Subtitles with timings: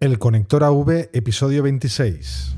[0.00, 2.56] El Conector AV, episodio 26.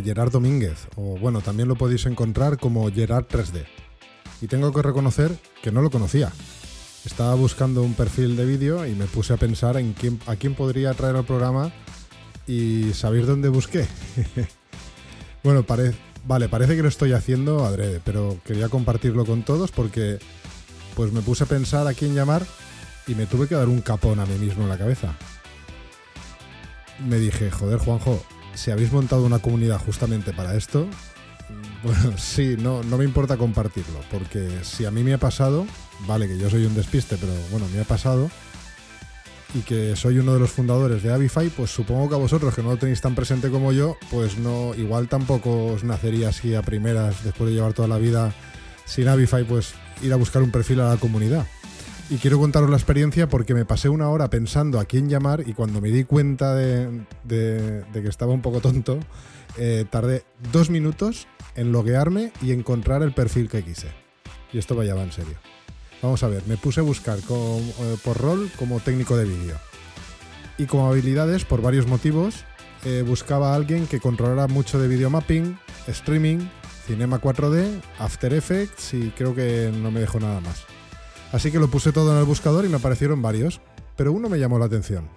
[0.00, 3.64] Gerard Domínguez, o bueno, también lo podéis encontrar como Gerard 3D.
[4.40, 6.32] Y tengo que reconocer que no lo conocía.
[7.04, 10.54] Estaba buscando un perfil de vídeo y me puse a pensar en quién, a quién
[10.54, 11.72] podría traer al programa
[12.46, 13.86] y ¿sabéis dónde busqué?
[15.44, 15.64] bueno,
[16.26, 20.18] vale, parece que lo estoy haciendo adrede, pero quería compartirlo con todos porque
[20.94, 22.44] pues me puse a pensar a quién llamar
[23.06, 25.14] y me tuve que dar un capón a mí mismo en la cabeza.
[27.06, 30.88] Me dije, joder Juanjo, si habéis montado una comunidad justamente para esto,
[31.82, 35.66] bueno, sí, no, no me importa compartirlo, porque si a mí me ha pasado,
[36.06, 38.30] vale que yo soy un despiste, pero bueno, me ha pasado,
[39.54, 42.62] y que soy uno de los fundadores de Avify, pues supongo que a vosotros que
[42.62, 46.62] no lo tenéis tan presente como yo, pues no, igual tampoco os nacería así a
[46.62, 48.34] primeras, después de llevar toda la vida
[48.84, 51.46] sin Avify, pues ir a buscar un perfil a la comunidad.
[52.10, 55.54] Y quiero contaros la experiencia porque me pasé una hora pensando a quién llamar y
[55.54, 59.00] cuando me di cuenta de, que estaba un poco tonto,
[59.56, 61.26] eh, tardé dos minutos
[61.56, 63.88] en loguearme y encontrar el perfil que quise.
[64.52, 65.38] Y esto vaya en serio.
[66.02, 69.56] Vamos a ver, me puse a buscar eh, por rol como técnico de vídeo.
[70.58, 72.44] Y como habilidades, por varios motivos,
[72.84, 76.48] eh, buscaba a alguien que controlara mucho de video mapping, streaming,
[76.86, 80.66] Cinema 4D, After Effects y creo que no me dejó nada más.
[81.34, 83.60] Así que lo puse todo en el buscador y me aparecieron varios,
[83.96, 85.08] pero uno me llamó la atención.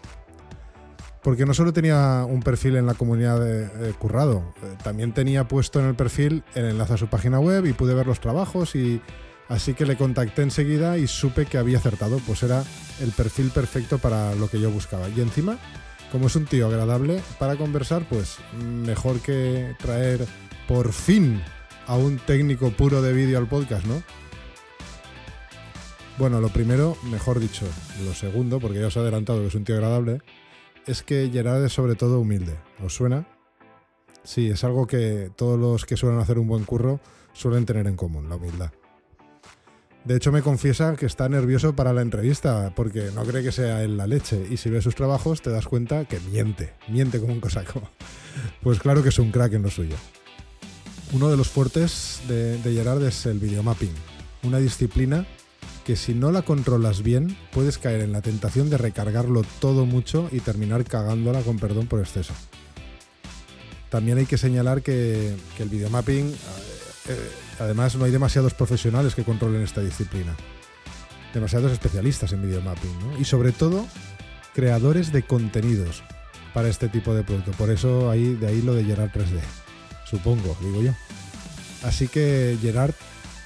[1.22, 5.80] Porque no solo tenía un perfil en la comunidad de, Currado, eh, también tenía puesto
[5.80, 9.00] en el perfil el enlace a su página web y pude ver los trabajos y
[9.48, 12.64] así que le contacté enseguida y supe que había acertado, pues era
[13.00, 15.10] el perfil perfecto para lo que yo buscaba.
[15.10, 15.60] Y encima,
[16.12, 20.26] como es un tío agradable para conversar, pues mejor que traer
[20.68, 21.44] por fin
[21.86, 24.02] a un técnico puro de vídeo al podcast, ¿no?
[26.18, 27.68] Bueno, lo primero, mejor dicho,
[28.04, 30.20] lo segundo, porque ya os he adelantado que es un tío agradable,
[30.88, 32.58] es que Gerard es sobre todo humilde.
[32.84, 33.28] ¿Os suena?
[34.24, 37.00] Sí, es algo que todos los que suelen hacer un buen curro
[37.34, 38.72] suelen tener en común, la humildad.
[40.06, 43.84] De hecho, me confiesa que está nervioso para la entrevista, porque no cree que sea
[43.84, 47.34] él la leche, y si ves sus trabajos te das cuenta que miente, miente como
[47.34, 47.82] un cosaco.
[48.62, 49.96] Pues claro que es un crack en lo suyo.
[51.12, 53.94] Uno de los fuertes de, de Gerard es el videomapping,
[54.44, 55.26] una disciplina
[55.88, 60.28] que si no la controlas bien, puedes caer en la tentación de recargarlo todo mucho
[60.34, 62.34] y terminar cagándola con perdón por exceso.
[63.90, 66.36] También hay que señalar que, el videomapping, eh,
[67.08, 67.30] eh,
[67.62, 70.36] además no hay demasiados profesionales que controlen esta disciplina.
[71.34, 73.18] Demasiados especialistas en videomapping, ¿no?
[73.18, 73.88] Y sobre todo,
[74.54, 76.04] creadores de contenidos
[76.54, 77.52] para este tipo de producto.
[77.52, 79.40] Por eso ahí, de ahí lo de Gerard 3D.
[80.06, 80.92] Supongo, digo yo.
[81.84, 82.94] Así que Gerard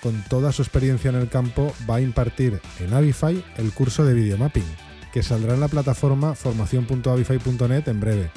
[0.01, 4.13] con toda su experiencia en el campo, va a impartir en Avify el curso de
[4.13, 4.65] videomapping,
[5.13, 8.31] que saldrá en la plataforma formación.avify.net en breve,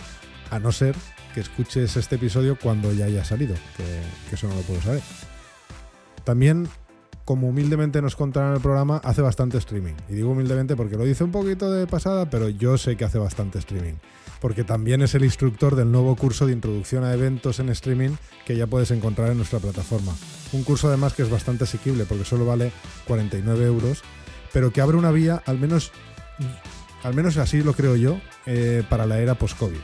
[0.50, 0.94] a no ser
[1.34, 5.02] que escuches este episodio cuando ya haya salido, que, eso no lo puedo saber.
[6.22, 6.68] También
[7.24, 9.94] como humildemente nos contará en el programa, hace bastante streaming.
[10.10, 13.18] Y digo humildemente porque lo dice un poquito de pasada, pero yo sé que hace
[13.18, 13.94] bastante streaming.
[14.44, 18.10] Porque también es el instructor del nuevo curso de introducción a eventos en streaming
[18.44, 20.12] que ya puedes encontrar en nuestra plataforma.
[20.52, 22.70] Un curso además que es bastante asequible porque solo vale
[23.06, 24.02] 49 euros,
[24.52, 25.92] pero que abre una vía, al menos,
[27.04, 29.80] al menos así lo creo yo, eh, para la era post-COVID.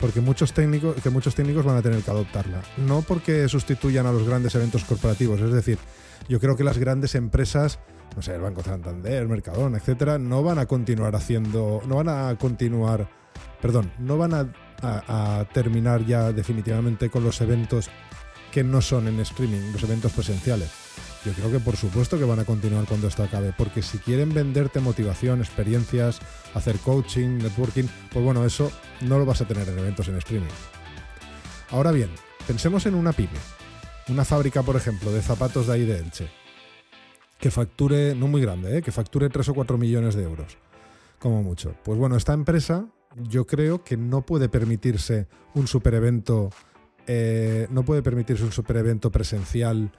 [0.00, 2.62] porque muchos técnicos, que muchos técnicos van a tener que adoptarla.
[2.78, 5.76] No porque sustituyan a los grandes eventos corporativos, es decir,
[6.26, 7.80] yo creo que las grandes empresas,
[8.16, 12.34] no sé, el Banco Santander, Mercadona, etcétera, no van a continuar haciendo, no van a
[12.38, 13.19] continuar,
[13.60, 14.46] perdón, no van a,
[15.52, 17.90] terminar ya definitivamente con los eventos
[18.50, 20.70] que no son en streaming, los eventos presenciales.
[21.24, 24.32] Yo creo que por supuesto que van a continuar cuando esto acabe, porque si quieren
[24.32, 26.20] venderte motivación, experiencias,
[26.54, 28.72] hacer coaching, networking, pues bueno, eso
[29.02, 30.48] no lo vas a tener en eventos en streaming.
[31.70, 32.08] Ahora bien,
[32.46, 33.38] pensemos en una pyme,
[34.08, 36.02] una fábrica, por ejemplo, de zapatos de ahí de
[37.40, 38.82] que facture, no muy grande, ¿eh?
[38.82, 40.58] que facture 3 o 4 millones de euros,
[41.18, 41.74] como mucho.
[41.84, 42.86] Pues bueno, esta empresa
[43.16, 46.50] yo creo que no puede permitirse un super evento,
[47.06, 49.92] eh, no puede permitirse un super evento presencial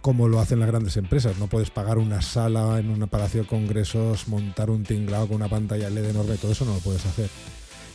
[0.00, 1.38] como lo hacen las grandes empresas.
[1.38, 5.48] No puedes pagar una sala en un palacio de congresos, montar un tinglado con una
[5.48, 7.28] pantalla LED enorme, todo eso no lo puedes hacer.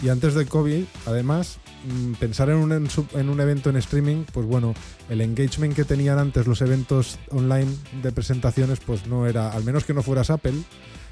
[0.04, 1.58] Y antes de COVID, además,
[1.88, 4.74] mm, pensar en un, en un, evento en streaming, pues bueno,
[5.10, 7.72] el engagement que tenían antes los eventos online
[8.04, 10.56] de presentaciones, pues no era, al menos que no fueras Apple,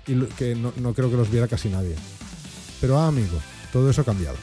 [0.07, 1.95] y que no, creo que los viera casi nadie.
[2.81, 3.39] Pero ah, amigo,
[3.71, 4.37] todo eso ha cambiado.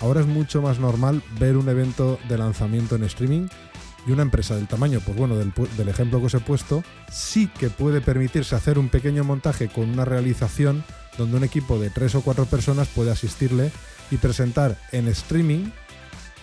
[0.00, 3.48] Ahora es mucho más normal ver un evento de lanzamiento en streaming
[4.06, 7.68] y una empresa del tamaño, pues bueno, del, ejemplo que os he puesto, sí que
[7.68, 10.84] puede permitirse hacer un pequeño montaje con una realización
[11.18, 13.70] donde un equipo de tres o cuatro personas puede asistirle
[14.10, 15.70] y presentar en streaming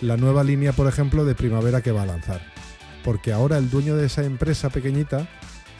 [0.00, 2.40] la nueva línea, por ejemplo, de primavera que va a lanzar.
[3.02, 5.26] Porque ahora el dueño de esa empresa pequeñita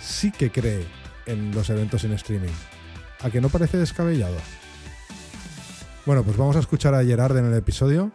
[0.00, 0.84] sí que cree
[1.28, 2.52] en los eventos en streaming.
[3.22, 4.36] ¿A que no parece descabellado?
[6.04, 8.12] Bueno, pues vamos a escuchar a Gerard en el episodio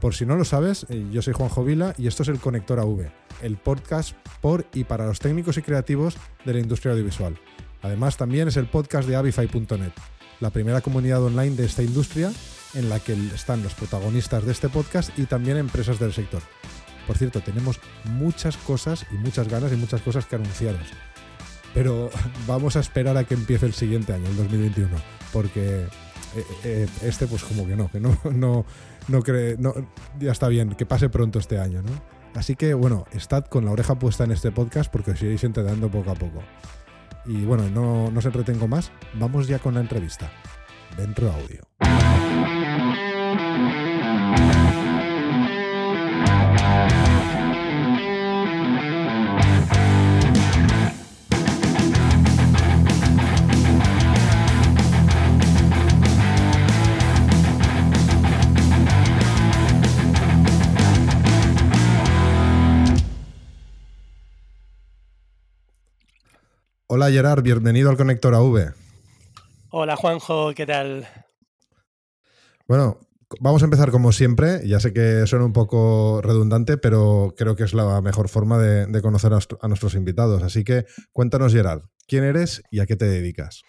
[0.00, 2.78] por si no lo sabes, eh, yo soy Juanjo Vila y esto es el Conector
[2.78, 3.10] AV,
[3.42, 7.36] el podcast por y para los técnicos y creativos de la industria audiovisual.
[7.82, 9.92] Además, también es el podcast de avify.net,
[10.40, 12.32] la primera comunidad online de esta industria
[12.74, 16.42] en la que están los protagonistas de este podcast y también empresas del sector.
[17.06, 20.86] Por cierto, tenemos muchas cosas y muchas ganas y muchas cosas que anunciaros.
[21.74, 22.10] Pero
[22.46, 24.96] vamos a esperar a que empiece el siguiente año, el 2021,
[25.32, 25.86] porque
[26.36, 28.64] eh, eh, este pues como que no, que no, no,
[29.08, 29.56] no cree,
[30.18, 32.18] ya está bien, que pase pronto este año, ¿no?
[32.34, 35.90] Así que bueno, estad con la oreja puesta en este podcast porque os iréis enterando
[35.90, 36.42] poco a poco.
[37.26, 40.30] Y bueno, no, no se entretengo más, vamos ya con la entrevista.
[40.96, 41.62] Dentro audio.
[66.90, 68.72] Hola Gerard, bienvenido al Conector AV.
[69.68, 71.06] Hola Juanjo, ¿qué tal?
[72.66, 72.98] Bueno,
[73.40, 74.66] vamos a empezar como siempre.
[74.66, 79.02] Ya sé que suena un poco redundante, pero creo que es la mejor forma de,
[79.02, 80.42] conocer a, nuestros invitados.
[80.42, 83.64] Así que cuéntanos Gerard, ¿quién eres y a qué te dedicas?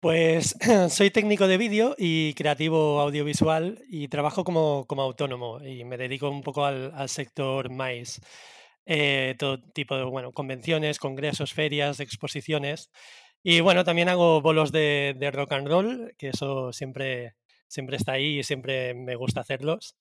[0.00, 0.56] Pues
[0.90, 6.42] soy técnico de vídeo y creativo audiovisual y trabajo como, autónomo y me dedico un
[6.42, 8.20] poco al, al sector más.
[8.86, 12.90] Eh, todo tipo de bueno, convenciones, congresos, ferias, exposiciones.
[13.42, 17.34] Y bueno, también hago bolos de, rock and roll, que eso siempre,
[17.68, 19.96] siempre está ahí y siempre me gusta hacerlos.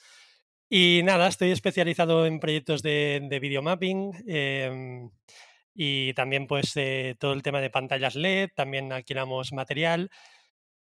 [0.70, 5.12] Y nada, estoy especializado en proyectos de, de videomapping em,
[5.76, 10.10] y también pues eh, todo el tema de pantallas LED, también alquilamos material.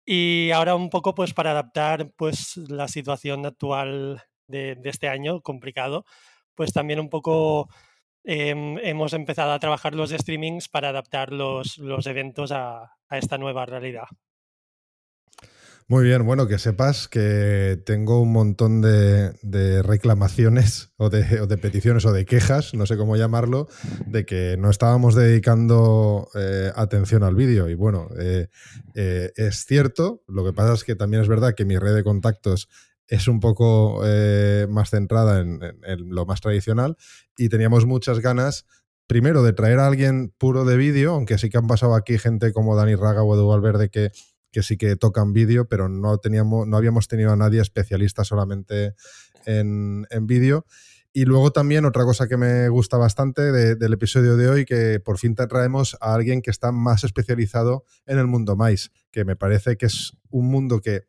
[0.05, 5.41] Y ahora un poco pues para adaptar pues la situación actual de, de este año
[5.41, 6.05] complicado,
[6.55, 7.69] pues también un poco
[8.27, 13.67] Em, hemos empezado a trabajar los streamings para adaptar los, los eventos a, esta nueva
[13.67, 14.07] realidad.
[15.87, 22.11] Muy bien, bueno, que sepas que tengo un montón de, reclamaciones o de, peticiones o
[22.11, 23.67] de quejas, no sé cómo llamarlo,
[24.07, 27.69] de que no estábamos dedicando eh, atención al vídeo.
[27.69, 28.47] Y bueno, eh,
[28.95, 32.03] eh, es cierto, lo que pasa es que también es verdad que mi red de
[32.03, 32.69] contactos
[33.07, 35.59] es un poco eh, más centrada en,
[36.09, 36.97] lo más tradicional
[37.37, 38.65] y teníamos muchas ganas,
[39.07, 42.51] primero, de traer a alguien puro de vídeo, aunque sí que han pasado aquí gente
[42.53, 44.11] como Dani Raga o Edu Valverde que,
[44.51, 48.95] que sí que tocan vídeo, pero no, teníamos, no habíamos tenido a nadie especialista solamente
[49.45, 50.65] en, vídeo.
[51.13, 53.41] Y luego también otra cosa que me gusta bastante
[53.75, 57.85] del episodio de hoy, que por fin te traemos a alguien que está más especializado
[58.05, 61.03] en el mundo más, que me parece que es un mundo que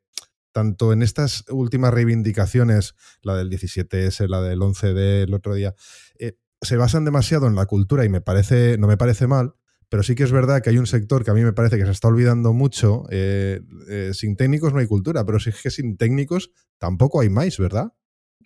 [0.56, 5.74] tanto en estas últimas reivindicaciones, la del 17S, la del 11D el otro día,
[6.18, 9.52] eh, se basan demasiado en la cultura y me parece, no me parece mal,
[9.90, 11.84] pero sí que es verdad que hay un sector que a mí me parece que
[11.84, 13.04] se está olvidando mucho.
[13.10, 13.60] Eh,
[13.90, 17.92] eh, sin técnicos no hay cultura, pero sí que sin técnicos tampoco hay más, ¿verdad?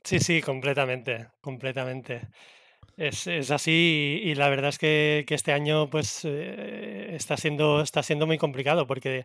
[0.03, 2.29] Sí, sí, completamente, completamente.
[2.97, 8.27] Es, así y, la verdad es que, este año pues eh, está, siendo, está siendo
[8.27, 9.25] muy complicado porque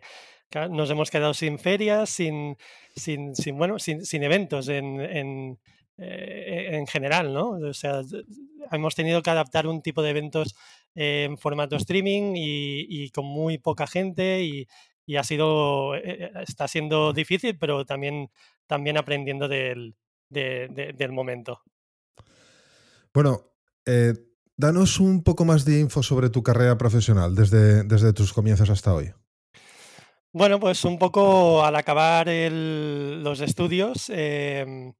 [0.70, 2.56] nos hemos quedado sin ferias, sin,
[2.94, 5.58] sin, sin bueno, sin, sin eventos en, en,
[5.98, 7.50] en, general, ¿no?
[7.50, 8.02] O sea,
[8.70, 10.54] hemos tenido que adaptar un tipo de eventos
[10.94, 17.12] en formato streaming y, con muy poca gente y, ha sido, eh, eh, está siendo
[17.12, 18.30] difícil, pero también,
[18.66, 19.94] también aprendiendo del,
[20.28, 21.62] del momento.
[23.14, 23.55] Bueno,
[23.86, 24.14] eh,
[24.56, 28.94] danos un poco más de info sobre tu carrera profesional desde, desde tus comienzos hasta
[28.94, 29.12] hoy.
[30.32, 34.92] Bueno, pues un poco al acabar los estudios, em,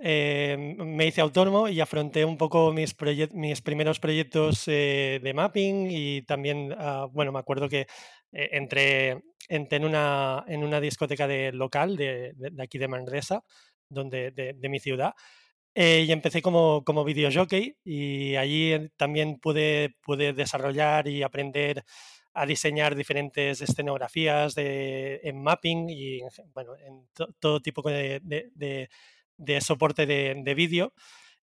[0.00, 2.94] Em, me hice autónomo y afronté un poco mis,
[3.32, 7.80] mis primeros proyectos eh, de mapping y también, ah, bueno, me acuerdo que
[8.32, 13.42] eh, entré, en, una, en una discoteca de local de, aquí de Manresa,
[13.88, 15.14] donde, de, mi ciudad,
[15.74, 21.84] eh, y empecé como, como videojockey y allí también pude, pude desarrollar y aprender
[22.34, 26.20] a diseñar diferentes escenografías de, en mapping y
[26.54, 27.08] bueno, en
[27.40, 28.20] todo tipo de,
[29.38, 30.92] de soporte de, vídeo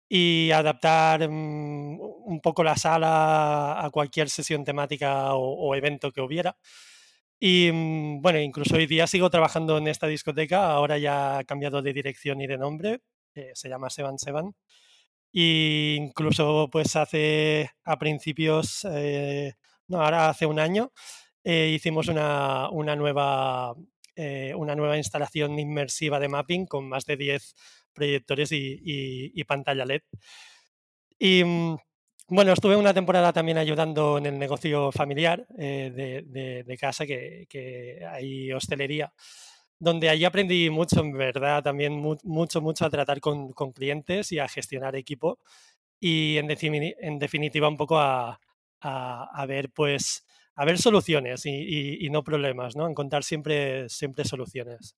[0.10, 6.58] y adaptar mm, un poco la sala a cualquier sesión temática o, evento que hubiera.
[7.40, 11.82] Y mm, bueno, incluso hoy día sigo trabajando en esta discoteca, ahora ya ha cambiado
[11.82, 13.02] de dirección y de nombre,
[13.36, 14.56] eh, se llama Seven Seven.
[15.32, 19.54] Y incluso pues hace a principios, eh,
[19.88, 20.92] no, ahora hace un año,
[21.44, 23.74] eh, hicimos una, una nueva
[24.56, 27.54] una nueva instalación inmersiva de mapping con más de 10
[27.94, 30.04] proyectores y, pantalla LED.
[31.20, 31.76] Y mm,
[32.30, 39.14] bueno, estuve una temporada también ayudando en el negocio familiar de, casa, que, hay hostelería,
[39.80, 44.48] donde allí aprendí mucho, en verdad, también mucho, mucho a tratar con, clientes y a
[44.48, 45.40] gestionar equipo
[46.00, 48.40] y en, en definitiva un poco a,
[48.82, 50.24] a ver pues
[50.56, 52.88] a ver soluciones y, no problemas, ¿no?
[52.88, 54.96] Encontrar siempre, siempre soluciones.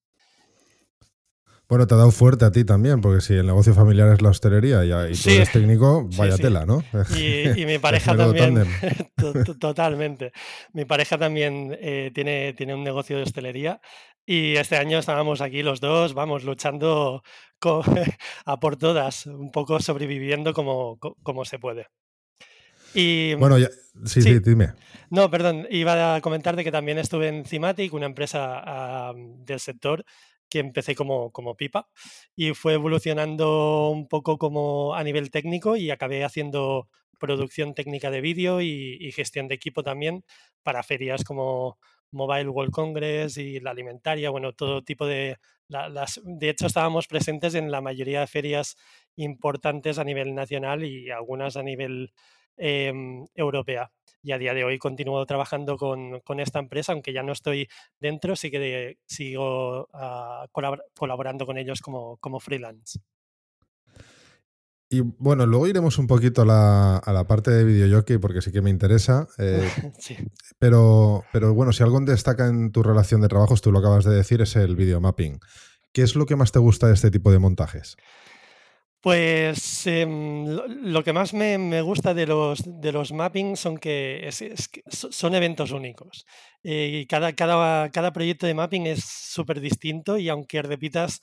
[1.67, 4.29] Bueno, te ha dado fuerte a ti también, porque si el negocio familiar es la
[4.29, 6.81] hostelería y, tú eres técnico, vaya tela, ¿no?
[7.17, 8.65] Y, mi pareja también,
[9.60, 10.31] totalmente.
[10.74, 13.81] Mi pareja también eh, tiene, tiene un negocio de hostelería
[14.27, 17.24] y este año estábamos aquí los dos, vamos, luchando
[18.46, 21.88] a por todas, un poco sobreviviendo como, como se puede.
[22.93, 23.69] Y, bueno, ya,
[24.05, 24.74] sí, sí, dime.
[25.10, 29.13] No, perdón, iba a comentar de que también estuve en Cimatic, una empresa
[29.46, 30.03] del sector
[30.50, 31.89] que empecé como, como pipa
[32.36, 38.22] y fue evolucionando un poco como a nivel técnico y acabé haciendo producción técnica de
[38.22, 40.24] vídeo y, gestión de equipo también
[40.63, 41.77] para ferias como
[42.11, 45.37] Mobile World Congress y la alimentaria, bueno, todo tipo de...
[45.67, 48.77] las, de hecho, estábamos presentes en la mayoría de ferias
[49.15, 52.11] importantes a nivel nacional y algunas a nivel
[52.57, 53.91] Em, europea.
[54.23, 58.35] Y a día de hoy continúo trabajando con, esta empresa, aunque ya no estoy dentro,
[58.35, 60.47] sí que sigo ah,
[60.95, 62.99] colaborando con ellos como, como freelance.
[64.89, 68.70] Y bueno, luego iremos un poquito a la, parte de videojockey porque sí que me
[68.70, 69.27] interesa.
[69.38, 69.70] Eh,
[70.60, 74.15] pero, pero bueno, si algo destaca en tu relación de trabajos, tú lo acabas de
[74.15, 75.39] decir, es el videomapping.
[75.91, 77.98] ¿Qué es lo que más te gusta de este tipo de montajes?
[79.01, 84.29] Pues em, lo, que más me, gusta de los, de los mappings son que,
[84.89, 86.25] son eventos únicos.
[86.63, 91.22] Eh, y cada, cada, cada, proyecto de mapping es súper distinto y aunque repitas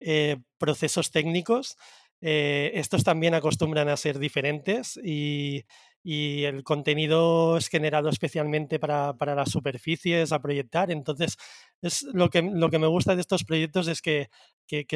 [0.00, 1.76] eh, procesos técnicos,
[2.20, 5.64] eh, estos también acostumbran a ser diferentes y,
[6.04, 10.90] el contenido es generado especialmente para, las superficies a proyectar.
[10.90, 11.36] Entonces,
[11.82, 14.28] es lo, que, lo que me gusta de estos proyectos es que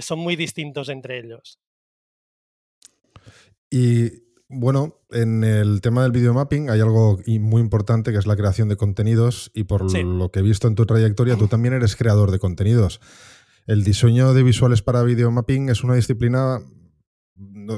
[0.01, 1.59] son muy distintos entre ellos.
[3.71, 4.23] Y
[4.55, 8.77] bueno, en el tema del videomapping hay algo muy importante que es la creación de
[8.77, 12.39] contenidos y por lo que he visto en tu trayectoria, tú también eres creador de
[12.39, 13.01] contenidos.
[13.67, 16.61] El diseño de visuales para videomapping es una disciplina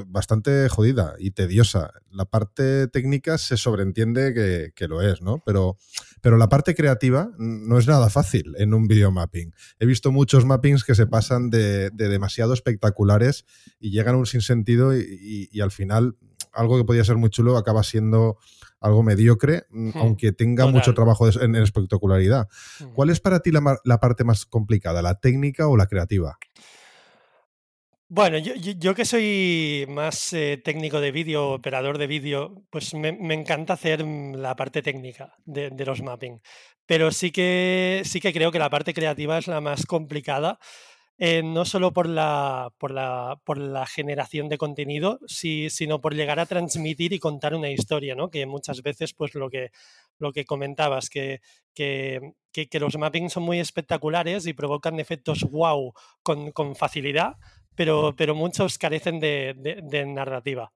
[0.07, 1.91] bastante jodida y tediosa.
[2.11, 5.41] La parte técnica se sobreentiende que, lo es, ¿no?
[5.45, 5.77] Pero,
[6.21, 9.53] pero la parte creativa no es nada fácil en un videomapping.
[9.79, 13.45] He visto muchos mappings que se pasan de, demasiado espectaculares
[13.79, 16.15] y llegan a un sinsentido y, y, al final
[16.53, 18.37] algo que podía ser muy chulo acaba siendo
[18.79, 22.47] algo mediocre, mm, aunque tenga mucho trabajo en, espectacularidad.
[22.93, 26.37] ¿Cuál es para ti la parte más complicada, la técnica o la creativa?
[28.07, 33.73] Bueno, yo, que soy más eh, técnico de vídeo, operador de vídeo, pues me, encanta
[33.73, 36.39] hacer mm, la parte técnica de, los mapping.
[36.85, 40.59] Pero sí que, sí que creo que la parte creativa es la más complicada,
[41.17, 46.39] eh, no solo por la, por, la, por la generación de contenido, sino por llegar
[46.39, 48.29] a transmitir y contar una historia, ¿no?
[48.29, 49.71] Que muchas veces, pues lo que,
[50.19, 51.41] lo que comentabas, que,
[51.73, 52.19] que,
[52.51, 57.35] que, los mappings son muy espectaculares y provocan efectos wow con, con facilidad,
[57.75, 60.71] pero, pero muchos carecen de, narrativa.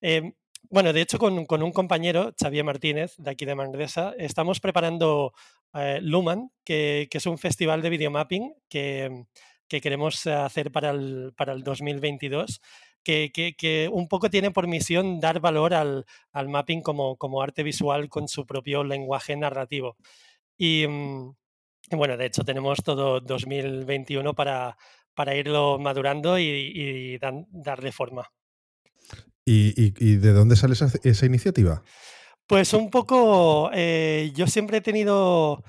[0.00, 0.32] Em,
[0.70, 5.32] bueno, de hecho, con, un compañero, Xavier Martínez, de aquí de Manresa, estamos preparando
[5.74, 9.24] eh, Luman, que, es un festival de videomapping que,
[9.68, 12.60] que queremos hacer para el, para el 2022.
[13.04, 17.62] Que, que, un poco tiene por misión dar valor al, al, mapping como, como arte
[17.62, 19.96] visual con su propio lenguaje narrativo.
[20.58, 21.30] Y, mm,
[21.92, 24.76] bueno, de hecho tenemos todo 2021 para,
[25.16, 27.18] para irlo madurando y,
[27.50, 28.30] darle forma.
[29.44, 31.82] ¿Y, de dónde sale esa, iniciativa?
[32.46, 35.64] Pues un poco, eh, yo siempre he tenido,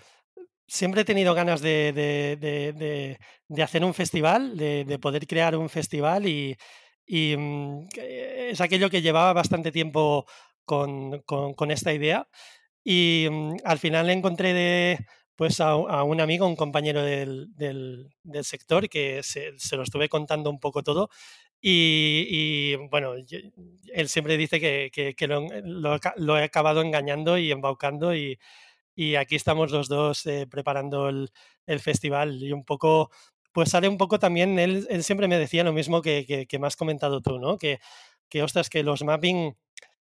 [0.68, 3.18] siempre he tenido ganas de,
[3.64, 6.58] hacer un festival, de, poder crear un festival y,
[7.08, 10.26] mm, es aquello que llevaba bastante tiempo
[10.66, 12.28] con, esta idea
[12.84, 15.00] y mm, al final encontré de,
[15.38, 18.10] pues a, un amigo, un compañero del,
[18.42, 21.10] sector, que se, lo estuve contando un poco todo.
[21.62, 28.40] Y, bueno, él siempre dice que, lo, he acabado engañando y embaucando y,
[29.16, 31.30] aquí estamos los dos eh, preparando el,
[31.80, 33.12] festival y un poco,
[33.52, 37.22] pues sale un poco también, él, siempre me decía lo mismo que, me has comentado
[37.22, 37.60] tú, ¿no?
[37.60, 37.80] Que,
[38.28, 39.56] que ostras, que los mapping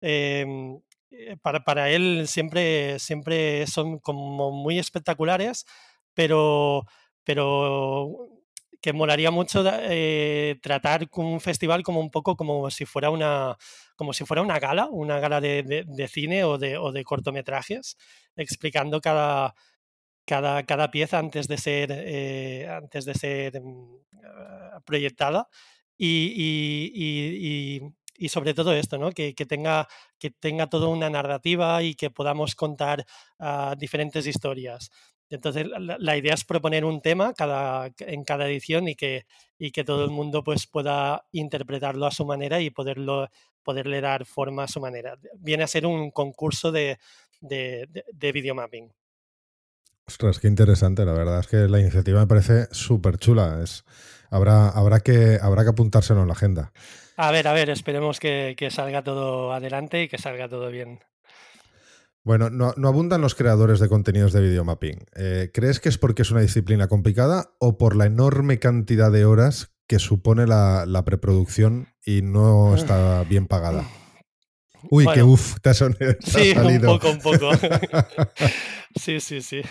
[0.01, 0.81] em,
[1.41, 5.65] para, para, él siempre, siempre son como muy espectaculares,
[6.13, 6.85] pero,
[7.23, 8.29] pero
[8.81, 13.57] que molaría mucho eh, tratar un festival como un poco como si fuera una,
[13.95, 17.97] como si fuera una gala, una gala de, de, cine o de, o de, cortometrajes,
[18.35, 19.53] explicando cada,
[20.25, 25.47] cada, cada pieza antes de ser, eh, antes de ser mm, ah, proyectada.
[25.97, 27.81] y
[28.29, 29.11] sobre todo esto, ¿no?
[29.11, 29.87] que, tenga,
[30.19, 33.05] que tenga toda una narrativa y que podamos contar
[33.39, 34.91] ah, diferentes historias.
[35.31, 39.25] Entonces, la, idea es proponer un tema cada, en cada edición y que,
[39.57, 43.29] y que todo el mundo pues, pueda interpretarlo a su manera y poderlo,
[43.63, 45.17] poderle dar forma a su manera.
[45.37, 46.99] Viene a ser un concurso de,
[47.39, 48.91] de, de, videomapping.
[50.05, 51.05] Ostras, qué interesante.
[51.05, 53.61] La verdad es que la iniciativa me parece súper chula.
[53.63, 53.85] Es,
[54.31, 56.71] habrá, habrá, que, habrá que apuntárselo en la agenda.
[57.17, 61.01] A ver, a ver, esperemos que, salga todo adelante y que salga todo bien.
[62.23, 65.05] Bueno, no, abundan los creadores de contenidos de videomapping.
[65.15, 69.25] Eh, ¿Crees que es porque es una disciplina complicada o por la enorme cantidad de
[69.25, 73.85] horas que supone la, preproducción y no está bien pagada?
[74.89, 77.49] Uy, qué uff, te, ha, sí, un poco, un poco.
[78.99, 79.61] Sí, sí, sí.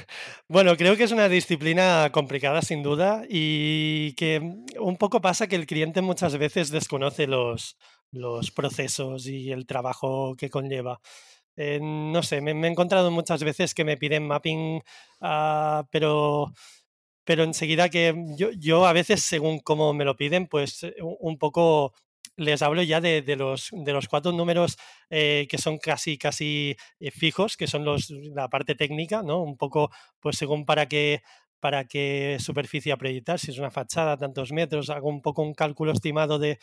[0.49, 4.39] Bueno, creo que es una disciplina complicada sin duda y que
[4.79, 7.77] un poco pasa que el cliente muchas veces desconoce los,
[8.13, 11.01] los procesos y el trabajo que conlleva.
[11.57, 14.83] Eh, no sé, me, he encontrado muchas veces que me piden mapping,
[15.21, 16.53] ah, pero,
[17.25, 21.37] pero enseguida que yo, yo a veces, según cómo me lo piden, pues eh, un
[21.39, 21.93] poco
[22.37, 24.79] les hablo ya de, los, de los cuatro números
[25.11, 29.43] eh, que son casi, casi eh, fijos, que son los, la parte técnica, ¿no?
[29.43, 29.91] Un poco,
[30.21, 31.23] pues según para qué,
[31.61, 35.93] para qué superficie proyectar, si es una fachada, tantos metros, hago un poco un cálculo
[35.93, 36.59] estimado de,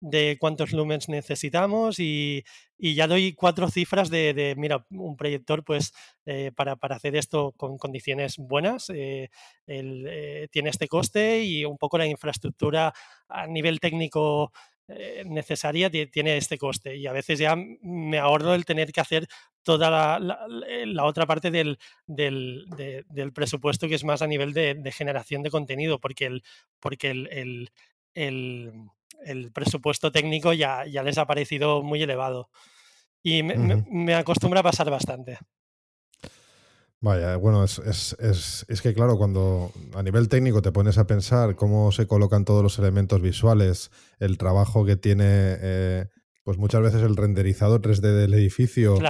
[0.00, 2.44] de cuántos lumens necesitamos y,
[2.76, 5.92] ya doy cuatro cifras de, mira, un proyector pues
[6.26, 9.30] eh, para, para, hacer esto con condiciones buenas tiene
[10.50, 12.92] este coste y un poco la infraestructura
[13.28, 14.71] a nivel técnico eh,
[15.24, 19.28] necesaria tiene este coste y a veces ya me ahorro el tener que hacer
[19.62, 25.42] toda la, eh, otra parte del, del, presupuesto que es más a nivel de, generación
[25.42, 26.42] de contenido porque el,
[26.80, 27.70] porque el,
[28.14, 32.50] el, presupuesto técnico ya, ya les ha parecido muy elevado
[33.22, 35.38] y me acostumbra a pasar bastante.
[37.02, 41.06] Vaya, bueno, es, es, es, es, que claro, cuando a nivel técnico te pones a
[41.08, 46.06] pensar cómo se colocan todos los elementos visuales, el trabajo que tiene, eh,
[46.44, 49.00] pues muchas veces el renderizado 3D del edificio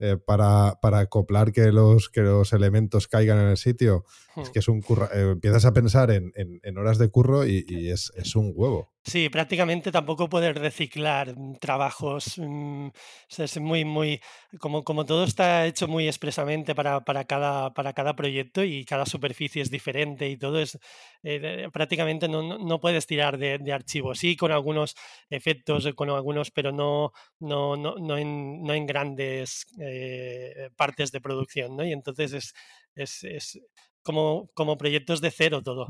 [0.00, 4.52] eh, para, para, acoplar que los, que los elementos caigan en el sitio, es hmm.
[4.52, 7.90] que es un curra, eh, empiezas a pensar en, en, horas de curro y, y
[7.90, 8.94] es, un huevo.
[9.04, 12.38] Sí, prácticamente tampoco poder reciclar mm, trabajos.
[12.38, 12.88] mm,
[13.36, 14.20] es muy, muy,
[14.60, 19.04] como, como todo está hecho muy expresamente para, para cada, para cada proyecto y cada
[19.04, 20.78] superficie es diferente y todo es,
[21.24, 24.18] eh, prácticamente no, no, puedes tirar de, archivos.
[24.20, 24.94] Sí, con algunos
[25.30, 31.20] efectos, con algunos, pero no, no, no, no en, no en grandes eh, partes de
[31.20, 31.84] producción, ¿no?
[31.84, 32.54] Y entonces es,
[32.94, 33.60] es, es
[34.02, 35.88] como, como proyectos de cero todo.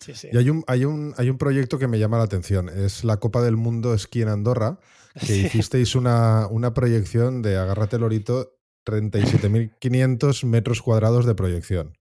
[0.00, 0.28] Sí, sí.
[0.32, 3.16] Y hay un, hay, un, hay un proyecto que me llama la atención, es la
[3.18, 4.78] Copa del Mundo Esquí en Andorra,
[5.20, 5.46] que Sí.
[5.46, 8.54] hicisteis una, una proyección de, agárrate Lorito,
[8.86, 11.96] 37.500 metros cuadrados de proyección.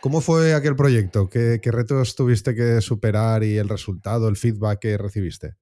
[0.00, 1.28] ¿Cómo fue aquel proyecto?
[1.28, 5.54] ¿Qué, ¿Qué retos tuviste que superar y el resultado, el feedback que recibiste?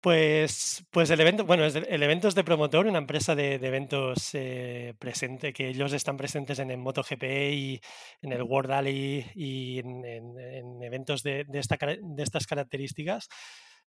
[0.00, 4.30] Pues, pues el evento, bueno, el evento es de Promotor, una empresa de, de eventos
[4.34, 7.80] eh, presente, que ellos están presentes en el MotoGP y
[8.22, 13.28] en el World Rally y en, en- en eventos de, de esta de estas características.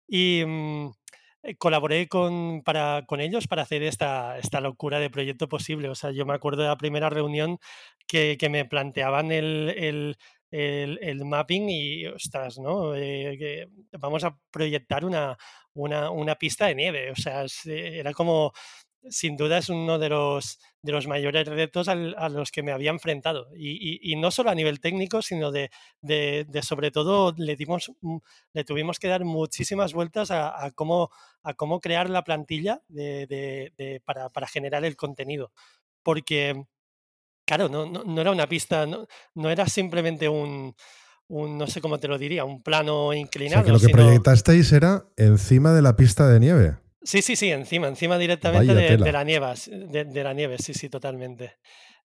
[0.08, 0.92] Y mm,
[1.44, 5.88] eh, colaboré con, para, con ellos para hacer esta, esta locura de proyecto posible.
[5.90, 7.58] O sea, yo me acuerdo de la primera reunión
[8.08, 10.18] que, que me planteaban el, el,
[10.52, 12.96] el- mapping y, ostras, ¿no?
[12.96, 13.68] Eh,
[14.00, 15.38] vamos a proyectar una
[15.74, 17.12] una, una pista de nieve.
[17.12, 18.52] O sea, eh, era como,
[19.10, 21.96] sin duda es uno de los, de los mayores retos a
[22.30, 23.48] los que me había enfrentado.
[23.56, 27.92] Y, y- no solo a nivel técnico, sino de, de- de sobre todo le, dimos,
[28.54, 31.10] le tuvimos que dar muchísimas vueltas a, a cómo,
[31.44, 33.26] a cómo crear la plantilla de-
[33.78, 35.52] de- para, para generar el contenido.
[36.04, 36.66] Porque,
[37.58, 40.74] claro, no, no, no era una pista, no, no era simplemente un,
[41.28, 43.88] un, no sé cómo te lo diría, un plano O sea, inclinado, que lo que
[43.88, 43.98] sino...
[43.98, 46.76] proyectasteis era encima de la pista de nieve.
[47.04, 50.88] Sí, sí, sí, encima, encima directamente de, la nieve, de, de la nieve, sí, sí,
[50.88, 51.56] totalmente.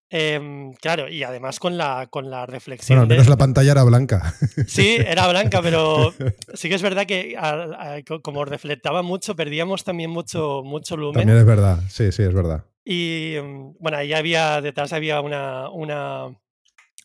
[0.09, 3.15] Em, claro, y además con la, con la Bueno, reflexión al de...
[3.15, 4.35] menos la pantalla era blanca.
[4.67, 6.13] Sí, era blanca, pero
[6.55, 10.97] sí que es verdad que a- a- co- como reflectaba mucho, perdíamos también mucho, mucho
[10.97, 11.15] lumen.
[11.21, 12.65] También es verdad, sí, sí, es verdad.
[12.87, 16.29] Y em, bueno, ahí había, detrás había una, una,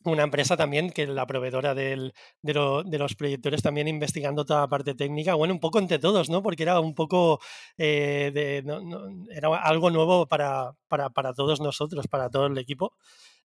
[0.05, 4.45] una empresa también, que es la proveedora del- de, lo- de los proyectores, también investigando
[4.45, 5.35] toda la parte técnica.
[5.35, 6.43] Bueno, un poco entre todos, ¿no?
[6.43, 7.39] Porque era un poco
[7.77, 12.57] eh, de, no- no- era algo nuevo para, para, para todos nosotros, para todo el
[12.57, 12.93] equipo.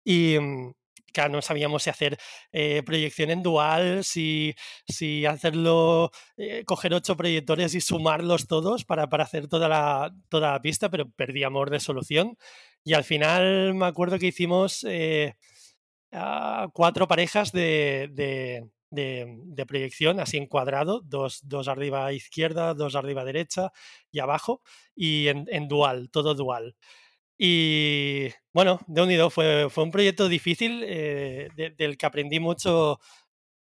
[0.04, 0.72] Y mm,
[1.30, 2.18] no sabíamos si hacer
[2.52, 4.56] eh, proyección en dual, si,
[4.88, 10.52] si hacerlo, eh, coger ocho proyectores y sumarlos todos para, para hacer toda la, toda
[10.54, 12.38] la pista, pero perdíamos resolución.
[12.84, 15.36] Y al final me acuerdo que hicimos eh,
[16.74, 18.70] cuatro parejas de, de-
[19.66, 23.72] proyección, así en cuadrado, dos, dos arriba izquierda, dos arriba derecha
[24.12, 24.62] y abajo,
[24.96, 26.76] y en dual, todo dual.
[27.44, 33.00] Y bueno, de unido fue, fue un proyecto difícil eh, de- del que aprendí mucho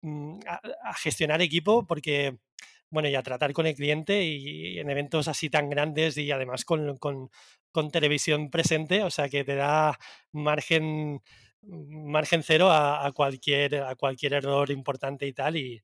[0.01, 2.37] mm, a, gestionar equipo porque,
[2.91, 6.65] bueno, y a tratar con el cliente y en eventos así tan grandes y además
[6.65, 7.29] con, con-
[7.91, 9.99] televisión presente, o sea que te da
[10.31, 11.21] margen,
[11.63, 15.57] margen cero a, cualquier, a cualquier error importante y tal.
[15.57, 15.81] Y,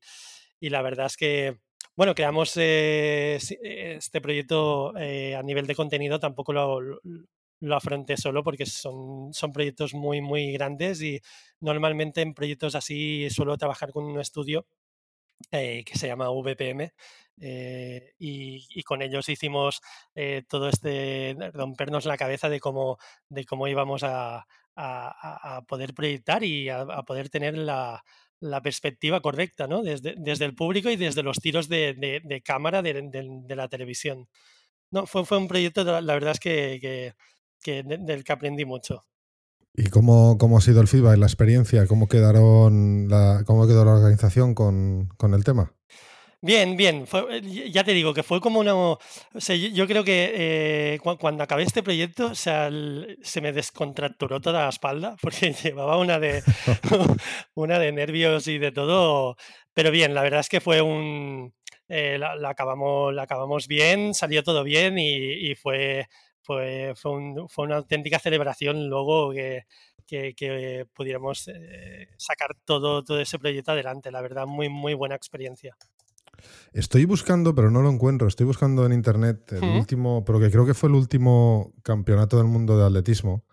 [0.59, 1.57] y la verdad es que,
[1.95, 6.79] bueno, creamos eh, este proyecto eh, a nivel de contenido, tampoco lo,
[7.61, 11.21] lo- afronté solo porque son, son proyectos muy, muy grandes y
[11.61, 14.67] normalmente en proyectos así suelo trabajar con un estudio
[15.51, 16.93] eh, que se llama VPM
[17.41, 19.81] eh, y, con ellos hicimos
[20.15, 22.97] eh, todo este rompernos la cabeza de cómo,
[23.29, 24.45] de cómo íbamos a,
[24.75, 28.03] a- poder proyectar y a, a poder tener la,
[28.39, 29.81] la perspectiva correcta, ¿no?
[29.83, 34.27] Desde, desde el público y desde los tiros de, de- cámara de, de- la televisión.
[34.91, 37.13] No, fue, fue un proyecto, la verdad es que-
[37.61, 39.05] que de- del que aprendí mucho.
[39.73, 41.87] ¿Y cómo, cómo ha sido el feedback, la experiencia?
[41.87, 45.73] ¿Cómo, quedaron la, cómo quedó la organización con, con el tema?
[46.43, 47.05] Bien, bien.
[47.07, 48.73] fue- eh, ya te digo que fue como una...
[48.75, 48.97] O
[49.37, 50.31] sea, yo, yo creo que
[50.95, 55.15] eh, cu- cuando acabé este proyecto, o sea, el- se me descontracturó toda la espalda
[55.21, 56.41] porque llevaba una de,
[57.55, 59.35] una de nervios y de todo.
[59.73, 61.53] Pero bien, la verdad es que fue un...
[61.87, 66.07] eh, la, la acabamos, la acabamos bien, salió todo bien y, y fue,
[66.41, 69.65] fue, fue, un- fue una auténtica celebración luego que,
[70.05, 74.11] que, que pudiéramos eh, sacar todo, todo ese proyecto adelante.
[74.11, 75.75] La verdad, muy, muy buena experiencia.
[76.73, 78.27] Estoy buscando, pero no lo encuentro.
[78.27, 82.47] Estoy buscando en internet el último, pero que creo que fue el último campeonato del
[82.47, 83.45] mundo de atletismo,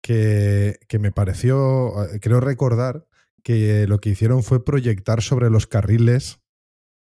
[0.00, 3.06] que, que me pareció, eh, creo recordar
[3.42, 6.40] que lo que hicieron fue proyectar sobre los carriles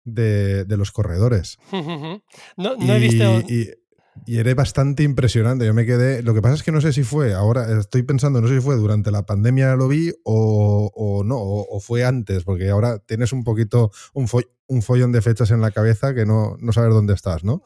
[0.04, 1.58] de, de los corredores.
[2.56, 3.24] No, no he visto.
[3.48, 3.70] Y,
[4.26, 5.66] y era bastante impresionante.
[5.66, 6.22] Yo me quedé.
[6.22, 8.60] Lo que pasa es que no sé si fue, ahora estoy pensando, no sé si
[8.60, 13.44] fue durante la pandemia lo vi o, no, o, fue antes, porque ahora tienes un
[13.44, 14.28] poquito un,
[14.66, 17.62] un follón de fechas en la cabeza que no, no sabes dónde estás, ¿no?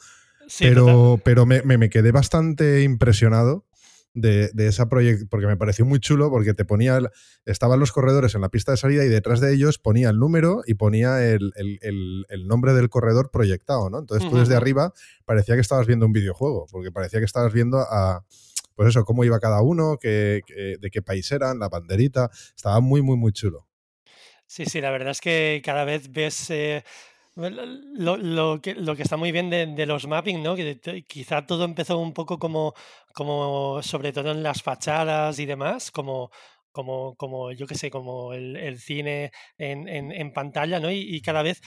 [0.58, 3.64] pero pero me, me, quedé bastante impresionado
[4.14, 6.98] de, de esa proyecto, porque me pareció muy chulo, porque te ponía,
[7.44, 10.62] estaban los corredores en la pista de salida y detrás de ellos ponía el número
[10.66, 11.52] y ponía el,
[12.46, 13.98] nombre del corredor proyectado, ¿no?
[13.98, 14.92] Entonces tú desde arriba
[15.24, 18.24] parecía que estabas viendo un videojuego, porque parecía que estabas viendo a,
[18.74, 20.42] pues eso, cómo iba cada uno, de
[20.92, 23.66] qué país eran, la banderita, estaba muy, muy, muy chulo.
[24.52, 26.84] Sí, sí, la verdad es que cada vez ves eh,
[27.34, 30.54] lo, lo, que, lo que está muy bien de, de los mapping, ¿no?
[30.54, 32.74] Que quizá todo empezó un poco como,
[33.14, 36.30] como, sobre todo en las fachadas y demás, como,
[36.72, 40.90] como, como yo qué sé, como el, el cine en, en, en, pantalla, ¿no?
[40.90, 41.60] Y, cada vez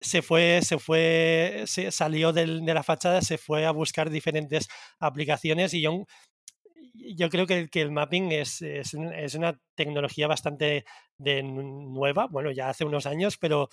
[0.00, 4.68] se fue, se fue, se salió del, de la fachada, se fue a buscar diferentes
[5.00, 6.06] aplicaciones y yo,
[6.94, 10.84] yo creo que, que el mapping es, es, es, una tecnología bastante
[11.18, 13.68] de nueva, bueno, ya hace unos años, pero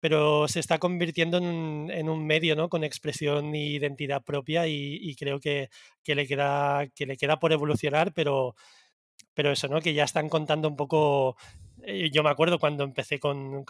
[0.00, 2.68] pero se está convirtiendo en un, en un medio ¿no?
[2.68, 5.68] con expresión e identidad propia y, creo que,
[6.02, 8.54] que, le queda, que le queda por evolucionar, pero,
[9.34, 9.80] pero eso, ¿no?
[9.80, 11.36] Que ya están contando un poco.
[11.82, 13.64] Eh, yo me acuerdo cuando empecé con un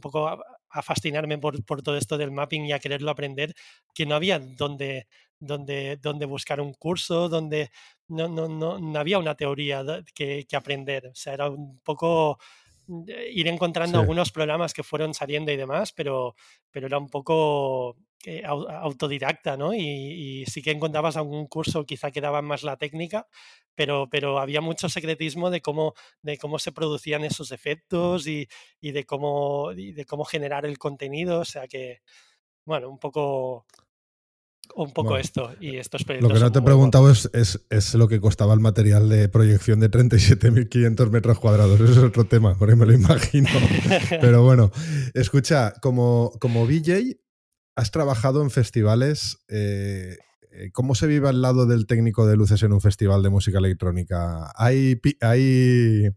[0.00, 3.54] poco a, fascinarme por, por, todo esto del mapping y a quererlo aprender,
[3.94, 5.06] que no había donde,
[5.38, 7.70] donde, donde buscar un curso, donde
[8.08, 9.84] no, no, no, no había una teoría
[10.14, 11.08] que, que aprender.
[11.08, 12.38] O sea, era un poco
[12.88, 16.34] ir encontrando algunos programas que fueron saliendo y demás, pero,
[16.70, 19.74] pero era un poco eh, autodidacta, ¿no?
[19.74, 23.28] Y, sí que encontrabas algún curso quizá que daba más la técnica,
[23.74, 28.48] pero, pero había mucho secretismo de cómo, de cómo se producían esos efectos y,
[28.80, 32.00] y de, cómo, y de cómo generar el contenido, o sea que,
[32.64, 33.66] bueno, un poco
[34.74, 38.20] un poco esto y estos Lo que no te he preguntado es, es, lo que
[38.20, 41.80] costaba el material de proyección de 37.500 metros cuadrados.
[41.80, 43.48] Eso es otro tema, por ahí me lo imagino.
[44.10, 44.70] Pero bueno,
[45.14, 47.16] escucha, como, como VJ,
[47.76, 49.38] has trabajado en festivales.
[49.48, 50.16] Eh,
[50.52, 53.58] eh, ¿Cómo se vive al lado del técnico de luces en un festival de música
[53.58, 54.52] electrónica?
[54.56, 56.08] ¿Hay, hay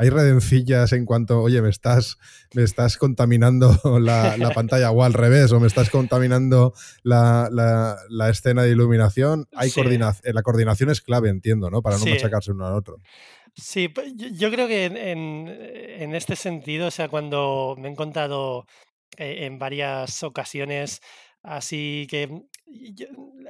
[0.00, 2.16] hay redencillas en cuanto, oye, me estás,
[2.54, 3.68] me estás contaminando
[4.00, 7.50] la, pantalla o al revés, o me estás contaminando la,
[8.30, 9.46] escena de iluminación.
[9.54, 11.82] Hay coordinación, la coordinación es clave, entiendo, ¿no?
[11.82, 12.96] Para no machacarse uno al otro.
[13.54, 18.66] Sí, pues, yo, creo que en, este sentido, o sea, cuando me he encontrado
[19.18, 21.02] eh, en varias ocasiones
[21.42, 22.42] Así que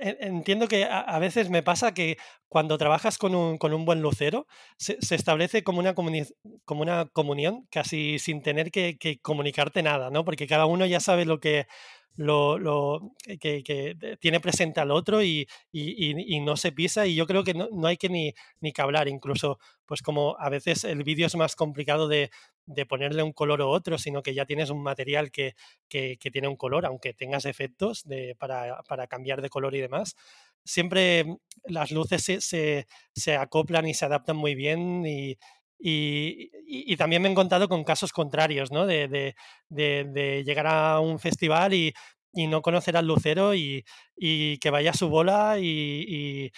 [0.00, 2.16] entiendo que a, veces me pasa que
[2.48, 7.66] cuando trabajas con un, con un buen lucero, se, establece como una, como una comunión
[7.70, 10.24] casi sin tener que, que, comunicarte nada, ¿no?
[10.24, 11.66] Porque cada uno ya sabe lo que,
[12.16, 17.44] lo, lo que, tiene presente al otro y, y, no se pisa y yo creo
[17.44, 21.26] que no, hay que ni, ni que hablar, incluso pues como a veces el vídeo
[21.26, 22.30] es más complicado de,
[22.66, 25.54] de, ponerle un color u otro, sino que ya tienes un material que,
[25.88, 28.04] que tiene un color, aunque tengas efectos
[28.38, 30.16] para, para, cambiar de color y demás.
[30.64, 31.24] Siempre
[31.64, 35.38] las luces se, se, se acoplan y se adaptan muy bien y,
[35.80, 38.86] y, también me he encontrado con casos contrarios, ¿no?
[38.86, 39.34] De,
[39.68, 41.94] de, llegar a un festival y,
[42.32, 43.84] no conocer al lucero y,
[44.16, 46.52] que vaya a su bola y,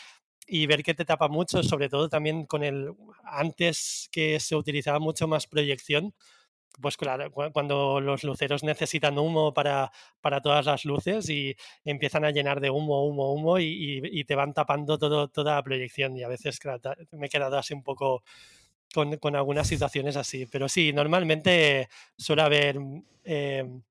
[0.66, 2.92] ver que te tapa mucho, sobre todo también con el...
[3.24, 6.14] Antes que se utilizaba mucho más proyección,
[6.80, 9.92] pues claro, cuando los luceros necesitan humo para,
[10.42, 11.54] todas las luces y
[11.85, 15.62] empiezan a llenar de humo, humo, humo y, y te van tapando todo, toda la
[15.62, 16.58] proyección y a veces
[17.12, 18.22] me he quedado así un poco
[18.92, 20.46] con, con, algunas situaciones así.
[20.46, 23.83] Pero sí, normalmente suele haber, mm, em,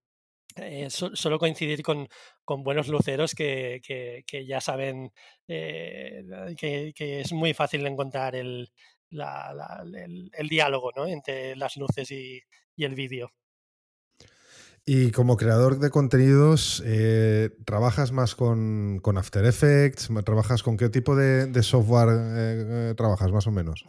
[0.57, 2.07] eh, suelo coincidir con,
[2.43, 3.81] con buenos luceros que,
[4.25, 5.11] que, ya saben
[5.47, 6.23] eh,
[6.57, 8.69] que, es muy fácil encontrar el,
[9.11, 11.07] el, diálogo ¿no?
[11.07, 12.41] entre las luces y,
[12.77, 13.31] el vídeo.
[14.83, 20.09] Y como creador de contenidos, eh, ¿trabajas más con, con, After Effects?
[20.25, 23.85] ¿Trabajas con qué tipo de, de software eh, trabajas más o menos?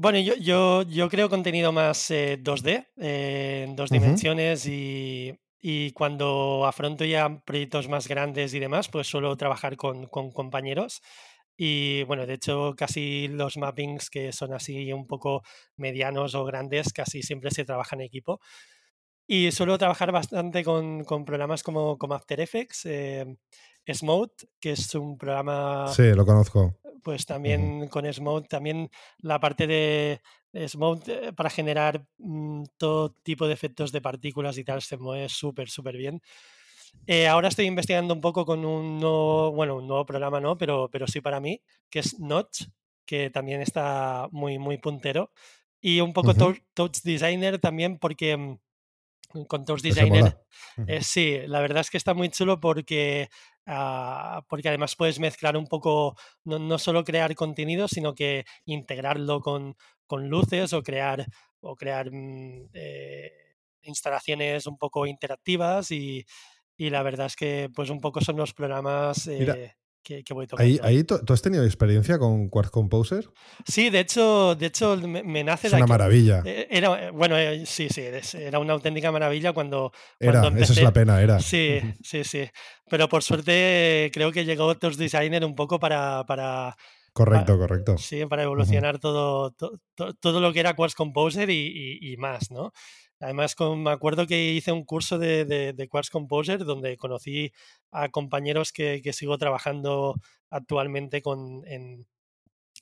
[0.00, 6.66] Bueno, yo, yo, yo creo contenido más 2D, eh, en dos dimensiones y, y, cuando
[6.66, 11.02] afronto ya proyectos más grandes y demás, pues suelo trabajar con, con, compañeros.
[11.56, 15.42] Y bueno, de hecho, casi los mappings que son así un poco
[15.76, 18.38] medianos o grandes, casi siempre se trabaja en equipo.
[19.26, 23.26] Y suelo trabajar bastante con, con programas como, como After Effects, eh,
[23.92, 25.88] Smoke, que es un programa...
[25.88, 30.20] Sí, lo conozco pues también con Smoke, también la parte de
[30.66, 35.68] Smoke para generar mm, todo tipo de efectos de partículas y tal se mueve súper,
[35.68, 36.22] súper bien.
[37.06, 40.88] Eh, ahora estoy investigando un poco con un nuevo, bueno, un nuevo programa, no, pero,
[40.90, 42.64] pero sí para mí, que es Notch,
[43.04, 45.32] que también está muy, muy puntero.
[45.80, 50.38] Y un poco Touch Designer también, porque mm, con Touch Designer.
[50.86, 53.28] Eh, sí, la verdad es que está muy chulo porque,
[53.68, 59.76] ah, porque además puedes mezclar un poco, no, solo crear contenido, sino que integrarlo con,
[60.06, 61.26] con luces o crear,
[61.60, 63.30] o crear mm, eh,
[63.82, 66.24] instalaciones un poco interactivas y,
[66.78, 70.84] la verdad es que pues un poco son los programas eh, que, voy tocando.
[70.84, 73.28] ¿Ahí, tú, has tenido experiencia con Quartz Composer?
[73.66, 76.42] Sí, de hecho, de hecho me, nace es una maravilla.
[76.44, 78.02] Eh, era, bueno, eh, sí, sí,
[78.34, 81.40] era una auténtica maravilla cuando, era, esa es la pena, era.
[81.40, 82.48] Sí, sí, sí.
[82.88, 86.76] Pero por suerte creo que llegó Touch Designer un poco para, para
[87.18, 87.98] Correcto, correcto.
[87.98, 92.72] Sí, para evolucionar todo, todo, lo que era Quartz Composer y, y, más, ¿no?
[93.20, 97.52] Además, me acuerdo que hice un curso de, de, Quartz Composer donde conocí
[97.90, 100.14] a compañeros que, que sigo trabajando
[100.50, 102.06] actualmente con, en,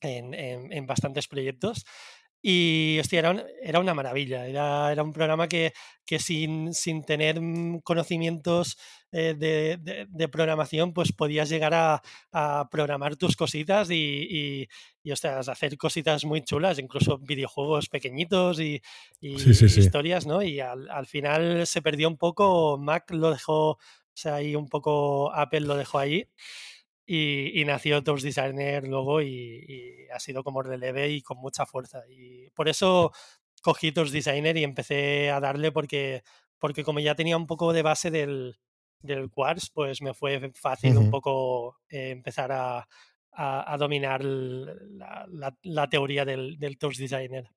[0.03, 0.35] en,
[0.73, 1.85] en, bastantes proyectos.
[2.43, 4.47] Y hostia, era, era una maravilla.
[4.47, 5.73] Era, era un programa que,
[6.05, 8.79] que sin, sin, tener mm, conocimientos
[9.11, 14.69] eh, de, de, programación, pues podías llegar a, a programar tus cositas y, y,
[15.07, 18.83] y hacer cositas muy chulas, incluso videojuegos pequeñitos y,
[19.21, 20.43] historias, ¿no?
[20.43, 23.79] Y al, al, final se perdió un poco, Mac lo dejó, o
[24.13, 26.29] sea, ahí un poco Apple lo dejó ahí.
[27.07, 32.03] Y, nació Touch Designer luego y, ha sido como releve y con mucha fuerza.
[32.11, 33.13] Y por eso
[33.63, 36.25] cogí Touch Designer y empecé a darle porque,
[36.59, 38.59] porque como ya tenía un poco de base del,
[39.03, 42.89] del Quartz, pues me fue fácil un poco eh, empezar a,
[43.37, 47.51] a, dominar la, la, teoría del, del Touch Designer.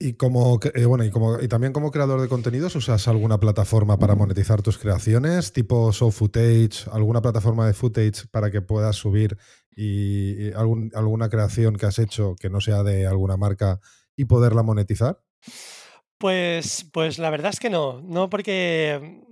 [0.00, 3.98] Y como eh, bueno, y como y también como creador de contenidos, ¿usas alguna plataforma
[3.98, 5.52] para monetizar tus creaciones?
[5.52, 9.36] Tipo Show Footage, alguna plataforma de footage para que puedas subir
[9.74, 13.80] y, algún, alguna creación que has hecho que no sea de alguna marca
[14.16, 15.20] y poderla monetizar?
[16.18, 18.00] Pues, pues la verdad es que no.
[18.02, 19.24] No porque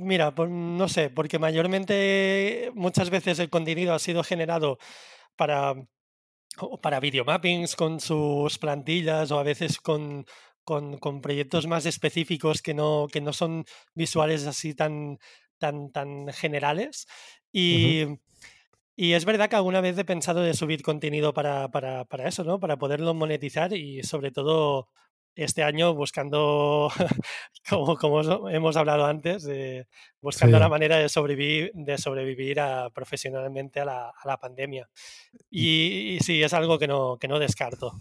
[0.00, 4.78] mira, pues no sé, porque mayormente muchas veces el contenido ha sido generado
[5.36, 5.74] para
[6.82, 10.26] para videomappings con sus plantillas o a veces con,
[10.64, 15.18] con, con, proyectos más específicos que no, que no son visuales así tan,
[15.58, 17.06] tan, tan generales.
[17.52, 18.04] Y,
[18.96, 22.44] y es verdad que alguna vez he pensado de subir contenido para, para, para eso,
[22.44, 22.60] ¿no?
[22.60, 24.88] Para poderlo monetizar y sobre todo
[25.34, 26.90] este año buscando,
[27.68, 29.48] como, como hemos hablado antes,
[30.20, 34.88] buscando la manera de sobrevivir, de sobrevivir a, profesionalmente a la, a la pandemia.
[35.50, 37.92] Y, sí, es algo que no, que no descarto.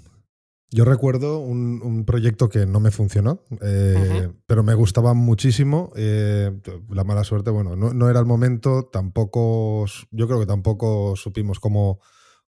[0.72, 5.92] Yo recuerdo un, proyecto que no me funcionó, eh, pero me gustaba muchísimo.
[5.96, 6.52] Eh,
[6.90, 11.60] la mala suerte, bueno, no, no, era el momento, tampoco, yo creo que tampoco supimos
[11.60, 12.02] cómo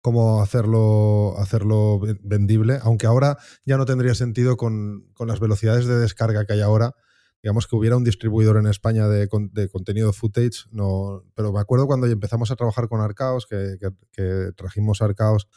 [0.02, 6.46] cómo hacerlo, hacerlo vendible, aunque ahora ya no tendría sentido con, las velocidades de descarga
[6.46, 6.96] que hay ahora.
[7.42, 12.08] Digamos que hubiera un distribuidor en España de, contenido footage, no, pero me acuerdo cuando
[12.08, 15.48] empezamos a trabajar con Arcaos, que, trajimos Arcaos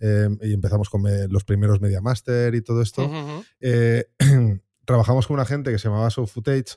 [0.00, 3.08] em, y empezamos con los primeros Media Master y todo esto.
[3.60, 4.06] Eh,
[4.84, 6.76] trabajamos con una gente que se llamaba Soft Footage,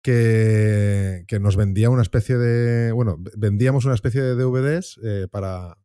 [0.00, 2.92] que, nos vendía una especie de.
[2.92, 5.76] Bueno, vendíamos una especie de DVDs eh, para,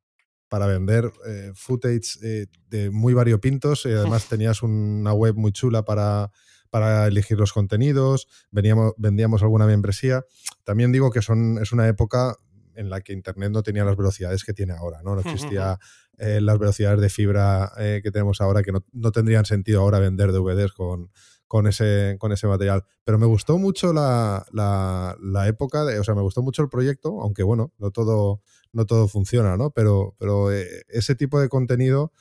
[0.50, 5.84] para vender eh, footage eh, de muy variopintos y además tenías una web muy chula
[5.84, 6.32] para,
[6.70, 10.24] para elegir los contenidos, veníamos, vendíamos alguna membresía.
[10.64, 12.36] También digo que son, es una época
[12.76, 15.16] en la que Internet no tenía las velocidades que tiene ahora, ¿no?
[15.16, 15.80] No existía
[16.20, 20.32] eh, las velocidades de fibra que tenemos ahora, que no, no, tendrían sentido ahora vender
[20.32, 21.10] DVDs con,
[21.48, 22.84] con, ese, con ese material.
[23.04, 26.70] Pero me gustó mucho la, la, la época, de, o sea, me gustó mucho el
[26.70, 28.42] proyecto, aunque bueno, no todo
[28.74, 29.72] no todo funciona, ¿no?
[29.72, 32.12] Pero, pero eh, ese tipo de contenido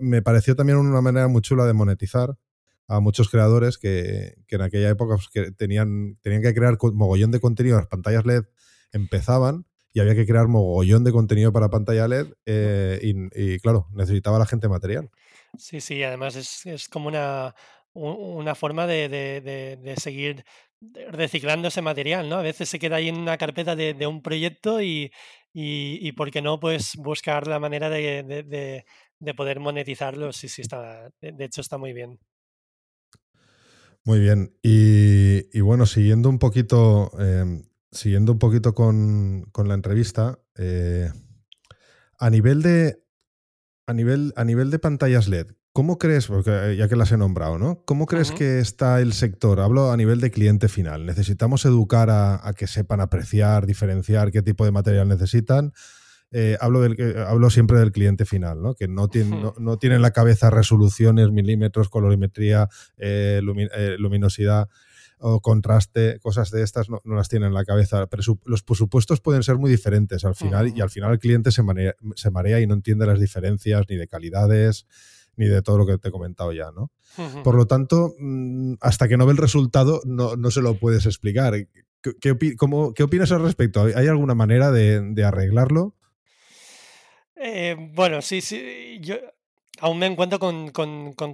[0.00, 2.36] me, pareció también una manera muy chula de monetizar
[2.88, 7.40] a muchos creadores que, en aquella época pues, que tenían, tenían que crear mogollón de
[7.40, 8.44] contenido, las pantallas LED
[8.92, 14.38] empezaban y había que crear mogollón de contenido para pantalla LED eh, y, claro, necesitaba
[14.38, 15.10] la gente material.
[15.58, 17.54] Sí, sí, además es, como una,
[17.92, 20.44] una forma de, seguir
[21.10, 22.36] reciclando ese material, ¿no?
[22.36, 25.12] A veces se queda ahí en una carpeta de, un proyecto y,
[25.52, 28.84] y, por qué no, pues buscar la manera de,
[29.36, 30.32] poder monetizarlo.
[30.32, 32.18] Sí, sí, está, de hecho está muy bien.
[34.04, 34.56] Muy bien.
[34.62, 41.10] Y, bueno, siguiendo un poquito, em, siguiendo un poquito con, la entrevista, eh,
[42.18, 43.00] a nivel de.
[43.86, 47.58] A nivel, a nivel de pantallas LED, ¿Cómo crees, porque ya que las he nombrado,
[47.58, 47.82] ¿no?
[47.86, 49.58] ¿Cómo crees que está el sector?
[49.58, 51.06] Hablo a nivel de cliente final.
[51.06, 55.72] ¿Necesitamos educar a, que sepan apreciar, diferenciar qué tipo de material necesitan?
[56.30, 58.74] Eh, hablo, del, hablo siempre del cliente final, ¿no?
[58.74, 62.68] que no, tiene, no, tiene en la cabeza resoluciones, milímetros, colorimetría,
[62.98, 63.40] eh,
[63.74, 64.68] eh, luminosidad
[65.20, 68.06] o contraste, cosas de estas no, las tiene en la cabeza.
[68.44, 71.62] Los presupuestos pueden ser muy diferentes al final y al final el cliente se
[72.16, 74.86] se marea y no entiende las diferencias ni de calidades
[75.36, 76.90] ni de todo lo que te he comentado ya, ¿no?
[77.42, 81.06] Por lo tanto, mm, hasta que no ve el resultado, no, no se lo puedes
[81.06, 81.54] explicar.
[82.02, 83.82] ¿Qué, qué, opinas al respecto?
[83.82, 85.94] ¿Hay alguna manera de, arreglarlo?
[87.36, 88.98] Eh, bueno, sí, sí.
[89.00, 89.16] Yo
[89.80, 90.72] aún me encuentro con,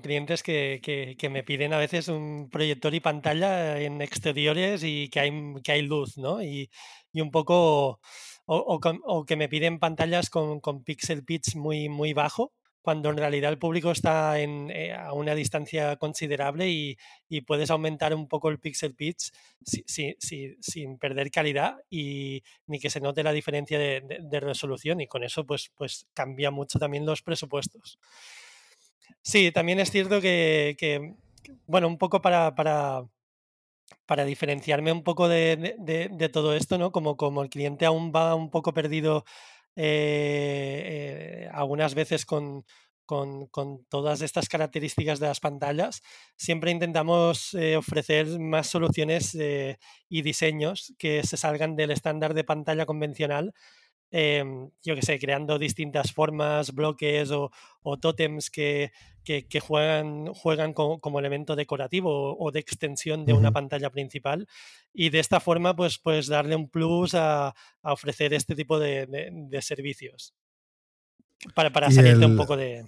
[0.02, 5.54] clientes que, me piden a veces un proyector y pantalla en exteriores y que hay,
[5.62, 6.42] que hay luz, ¿no?
[6.42, 6.70] Y,
[7.14, 8.00] un poco.
[8.50, 13.16] O, o, que me piden pantallas con, con pixel pitch muy, muy bajo cuando en
[13.16, 16.96] realidad el público está en, eh, a una distancia considerable y,
[17.46, 23.22] puedes aumentar un poco el pixel pitch sin perder calidad y ni que se note
[23.22, 27.98] la diferencia de, resolución y con eso pues, pues cambia mucho también los presupuestos.
[29.22, 31.14] Sí, también es cierto que,
[31.66, 33.04] bueno, un poco para, para,
[34.06, 36.92] para diferenciarme un poco de, todo esto, ¿no?
[36.92, 39.24] Como, como el cliente aún va un poco perdido
[39.80, 42.64] eh, eh, algunas veces con,
[43.06, 43.48] con,
[43.88, 46.02] todas estas características de las pantallas,
[46.36, 52.86] siempre intentamos eh, ofrecer más soluciones y diseños que se salgan del estándar de pantalla
[52.86, 53.54] convencional
[54.10, 57.50] Em, yo que sé, creando distintas formas, bloques o,
[57.82, 58.90] o tótems que,
[59.48, 64.46] que, juegan, juegan como, elemento decorativo o, de extensión de una pantalla principal.
[64.92, 70.34] Y de esta forma, pues, pues darle un plus a, ofrecer este tipo de, servicios.
[71.54, 72.84] Para, para salirte un poco de.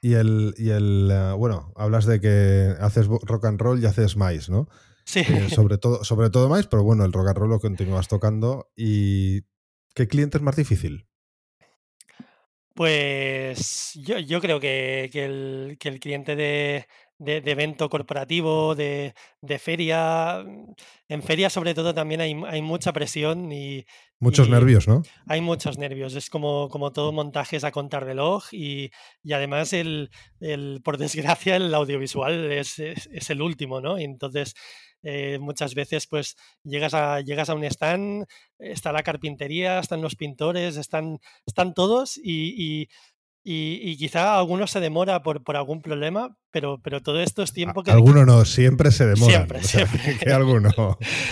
[0.00, 4.16] Y el, y el eh, bueno, hablas de que haces rock and roll y haces
[4.16, 4.68] mais, ¿no?
[5.04, 5.20] Sí.
[5.20, 8.70] Eh, sobre todo, sobre todo mais, pero bueno, el rock and roll lo continúas tocando.
[8.76, 9.42] Y
[9.94, 11.06] ¿Qué cliente es más difícil?
[12.74, 16.86] Pues yo, creo que, el, cliente de,
[17.26, 19.14] evento corporativo, de,
[19.58, 20.44] feria,
[21.08, 23.84] en feria sobre todo también hay, mucha presión y...
[24.18, 25.02] Muchos nervios, ¿no?
[25.26, 28.90] Hay muchos nervios, es como, como todo montaje es a contar reloj y,
[29.22, 30.10] y además el,
[30.84, 33.98] por desgracia el audiovisual es, es, el último, ¿no?
[33.98, 34.54] Y entonces
[35.02, 38.26] eh, muchas veces pues llegas a, llegas a un stand,
[38.58, 42.88] está la carpintería, están los pintores, están, están todos y, y,
[43.44, 47.90] quizá alguno se demora por, por algún problema, pero, pero todo esto es tiempo que...
[47.90, 49.32] Alguno no, siempre se demora.
[49.32, 50.18] Siempre, siempre.
[50.18, 50.70] Que, alguno.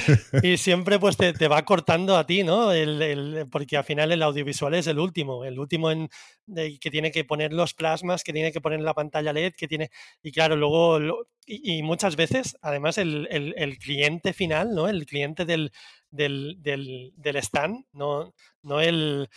[0.43, 2.73] y siempre pues te, te, va cortando a ti, ¿no?
[2.73, 6.09] El, el, porque al final el audiovisual es el último, el último en,
[6.81, 9.91] que tiene que poner los plasmas, que tiene que poner la pantalla LED, que tiene...
[10.23, 10.99] Y claro, luego...
[11.47, 14.89] y, muchas veces, además, el, el, cliente final, ¿no?
[14.89, 15.71] El cliente del,
[16.11, 19.29] del, del, del stand, no, no el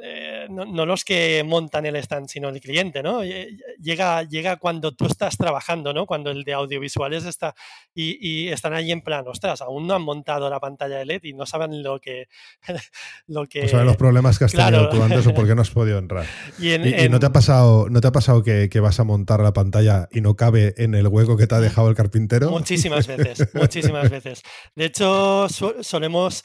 [0.00, 3.22] eh, no, los que montan el stand, sino el cliente, ¿no?
[3.22, 6.06] Llega, llega cuando tú estás trabajando, ¿no?
[6.06, 7.54] Cuando el de audiovisuales está
[7.94, 11.32] y, están ahí en plan, ostras, aún no han montado la pantalla de LED y
[11.34, 12.28] no saben lo que...
[13.26, 13.62] lo que...
[13.62, 15.98] No saben los problemas que has tenido tú antes o por qué no has podido
[15.98, 16.26] entrar.
[16.58, 20.08] y, no te ha pasado, ¿no te ha pasado que, vas a montar la pantalla
[20.10, 21.62] y no cabe en el hueco que te ha mm.
[21.62, 22.50] dejado el carpintero?
[22.50, 24.42] Muchísimas veces, muchísimas veces.
[24.74, 26.42] De hecho, solemos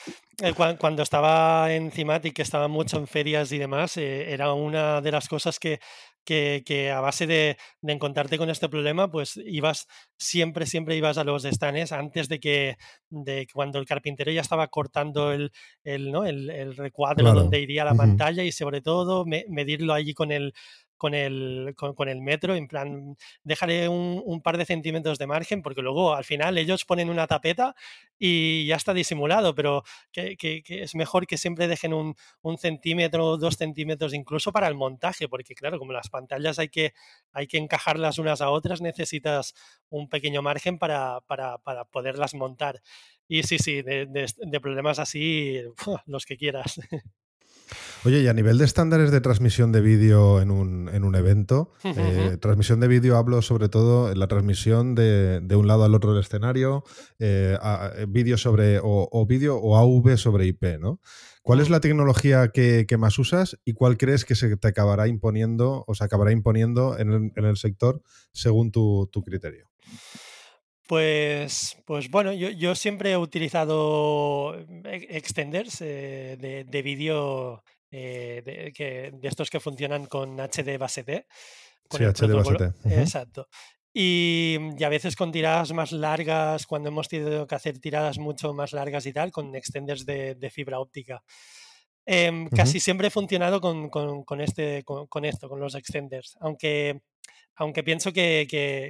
[0.80, 5.12] cuando estaba en Cimatic, que estaba mucho en ferias y demás, eh, era una de
[5.12, 5.80] las cosas que,
[6.24, 11.46] que, a base de, encontrarte con este problema, pues ibas, siempre, siempre ibas a los
[11.46, 12.78] estanes antes de que,
[13.10, 15.52] de cuando el carpintero ya estaba cortando el,
[15.84, 16.26] el, ¿no?
[16.26, 20.54] el, recuadro donde iría la pantalla y sobre todo medirlo allí con el,
[20.98, 25.82] con el, con, el metro, en plan, dejaré un, par de centímetros de margen, porque
[25.82, 27.76] luego al final ellos ponen una tapeta
[28.20, 30.36] y ya está disimulado, pero que,
[30.68, 35.56] es mejor que siempre dejen un, un, centímetro, dos centímetros incluso para el montaje, porque
[35.56, 36.94] claro, como las pantallas hay que,
[37.32, 39.54] hay que encajarlas unas a otras, necesitas
[39.90, 42.82] un pequeño margen para, para, para poderlas montar.
[43.28, 45.62] Y sí, sí, de, de problemas así,
[46.06, 46.80] los que quieras.
[48.08, 51.74] Oye, y a nivel de estándares de transmisión de vídeo en un, en un evento,
[51.84, 55.94] eh, transmisión de vídeo hablo sobre todo en la transmisión de, de un lado al
[55.94, 56.86] otro del escenario,
[57.20, 61.02] eh, eh, vídeo sobre, o, vídeo o AV sobre IP, ¿no?
[61.42, 65.84] ¿Cuál es la tecnología que, más usas y cuál crees que se te acabará imponiendo
[65.86, 68.02] o se acabará imponiendo en el, sector
[68.32, 69.70] según tu, criterio?
[70.88, 74.56] Pues, pues bueno, yo, siempre he utilizado
[74.86, 77.62] extenders de, de vídeo
[77.92, 81.26] eh, de, que, de estos que funcionan con HD base T.
[81.90, 83.48] sí, HD Exacto.
[83.94, 88.72] Y, a veces con tiradas más largas, cuando hemos tenido que hacer tiradas mucho más
[88.74, 91.24] largas y tal, con extenders de, fibra óptica.
[92.06, 96.38] Em, casi siempre he funcionado con, con, este, con, esto, con los extenders.
[96.42, 97.02] Aunque,
[97.56, 98.46] aunque pienso que,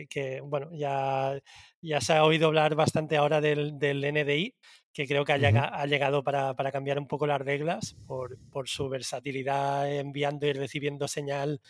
[0.09, 1.39] que, bueno, ya,
[1.81, 4.55] ya se ha oído hablar bastante ahora del, del NDI,
[4.97, 8.67] que creo que ha, ha llegado para, para, cambiar un poco las reglas por, por
[8.67, 11.61] su versatilidad enviando y recibiendo señal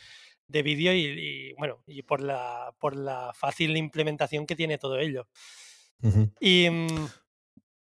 [0.48, 5.28] de vídeo y, bueno, y por la, por la fácil implementación que tiene todo ello.
[6.40, 6.70] Y.
[6.70, 7.08] Mm,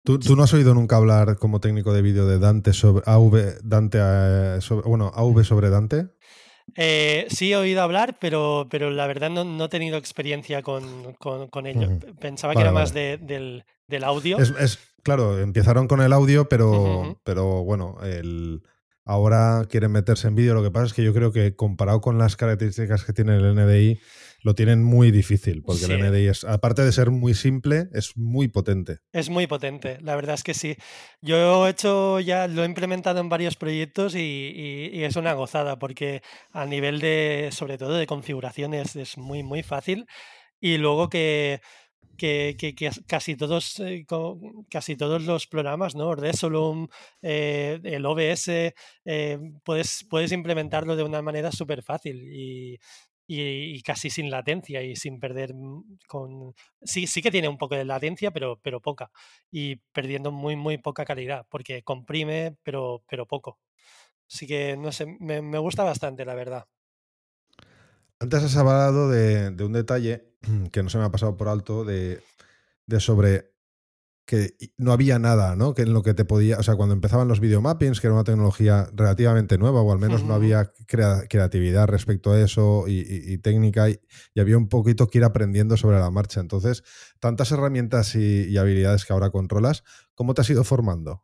[0.04, 4.00] ¿Tú, no has oído nunca hablar como técnico de vídeo de Dante sobre AV, Dante,
[4.02, 6.08] eh, sobre, bueno, AV sobre Dante?
[6.76, 10.86] Eh, sí he oído hablar, pero, pero la verdad no, he tenido experiencia con,
[11.66, 12.00] ello.
[12.20, 13.64] Pensaba que era más del,
[14.04, 14.38] audio.
[14.40, 18.62] Es, claro, empezaron con el audio, pero, pero bueno, el,
[19.06, 20.54] ahora quieren meterse en vídeo.
[20.54, 23.56] Lo que pasa es que yo creo que comparado con las características que tiene el
[23.56, 24.00] NDI,
[24.42, 28.48] lo tienen muy difícil, porque el NDI es, aparte de ser muy simple, es muy
[28.48, 29.00] potente.
[29.12, 30.76] Es muy potente, la verdad es que sí.
[31.22, 36.22] Yo he hecho ya, lo he implementado en varios proyectos y, es una gozada, porque
[36.52, 40.06] a nivel de, sobre todo de configuraciones, es muy, muy fácil.
[40.62, 41.62] Y luego que
[42.20, 42.76] que,
[43.08, 44.06] casi, todos, eh,
[44.70, 46.14] casi todos los programas, ¿no?
[46.16, 46.88] Resolum,
[47.22, 48.74] eh, el OBS,
[49.06, 52.78] eh, puedes, puedes implementarlo de una manera súper fácil y,
[53.84, 55.54] casi sin latencia y sin perder
[56.08, 56.54] con...
[56.82, 59.12] Sí, sí que tiene un poco de latencia, pero, pero poca.
[59.52, 63.60] Y perdiendo muy, muy poca calidad, porque comprime, pero, pero poco.
[64.32, 66.66] Así que, no sé, me, me gusta bastante, la verdad.
[68.22, 70.34] Antes has hablado de, un detalle
[70.74, 72.22] que no se me ha pasado por alto, de,
[73.00, 73.54] sobre
[74.30, 75.74] que no había nada, ¿no?
[75.74, 78.24] Que en lo que te podía, o sea, cuando empezaban los videomappings, que era una
[78.24, 84.00] tecnología relativamente nueva, o al menos no había creatividad respecto a eso y, técnica, y,
[84.40, 86.42] había un poquito que ir aprendiendo sobre la marcha.
[86.42, 86.84] Entonces,
[87.20, 91.24] tantas herramientas y, habilidades que ahora controlas, ¿cómo te has ido formando?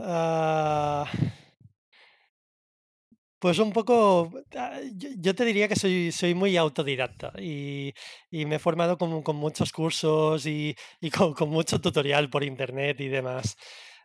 [0.00, 1.06] Ah,
[3.40, 7.94] pues un poco, ah, yo, te diría que soy, soy muy autodidacta y,
[8.30, 10.76] me he formado con, con muchos cursos y,
[11.10, 13.56] con, mucho tutorial por internet y demás.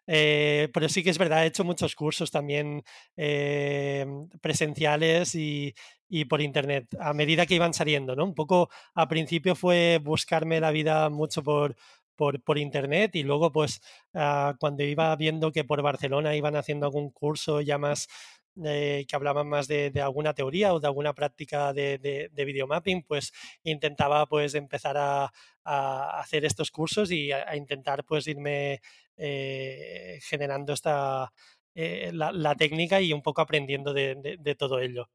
[0.08, 2.84] Eh, pero sí que es verdad, he hecho muchos cursos también
[3.18, 4.06] eh,
[4.42, 5.76] presenciales y,
[6.30, 8.24] por internet a medida que iban saliendo, ¿no?
[8.24, 11.76] Un poco al principio fue buscarme la vida mucho por,
[12.16, 13.82] por, internet y luego pues
[14.14, 18.08] ah, cuando iba viendo que por Barcelona iban haciendo algún curso ya más
[18.56, 23.34] que hablaban más de, alguna teoría o de alguna práctica de, de, videomapping, pues
[23.64, 25.32] intentaba pues empezar a,
[25.64, 28.82] hacer estos cursos y a, intentar pues irme
[29.18, 31.32] eh, generando esta
[31.78, 35.10] eh, la, técnica y un poco aprendiendo de, todo ello.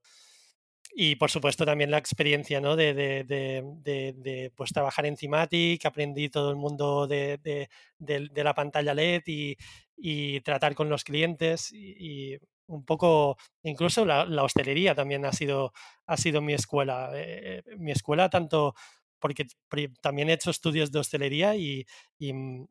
[0.95, 2.77] Y por supuesto también la experiencia ¿no?
[2.77, 7.69] de, de, pues, trabajar en Thematic, aprendí todo el mundo de,
[7.99, 9.23] la pantalla LED
[9.97, 12.37] y, tratar con los clientes y,
[12.71, 15.73] un poco, incluso la, hostelería también ha sido,
[16.07, 17.11] ha sido mi escuela.
[17.15, 18.75] Eh, mi escuela tanto
[19.21, 19.47] porque
[20.01, 21.87] también he hecho estudios de hostelería y,
[22.19, 22.65] mm,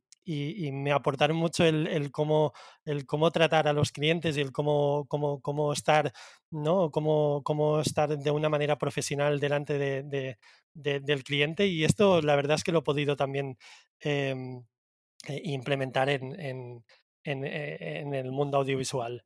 [0.73, 2.53] me aportaron mucho el, cómo,
[2.85, 6.11] el cómo tratar a los clientes y el cómo, cómo, cómo estar,
[6.51, 6.91] ¿no?
[6.91, 10.37] Cómo, cómo, estar de una manera profesional delante de,
[10.73, 11.67] del cliente.
[11.67, 13.57] Y esto la verdad es que lo he podido también
[14.01, 14.63] em,
[15.27, 19.23] eh, implementar en, en, eh, en el mundo audiovisual.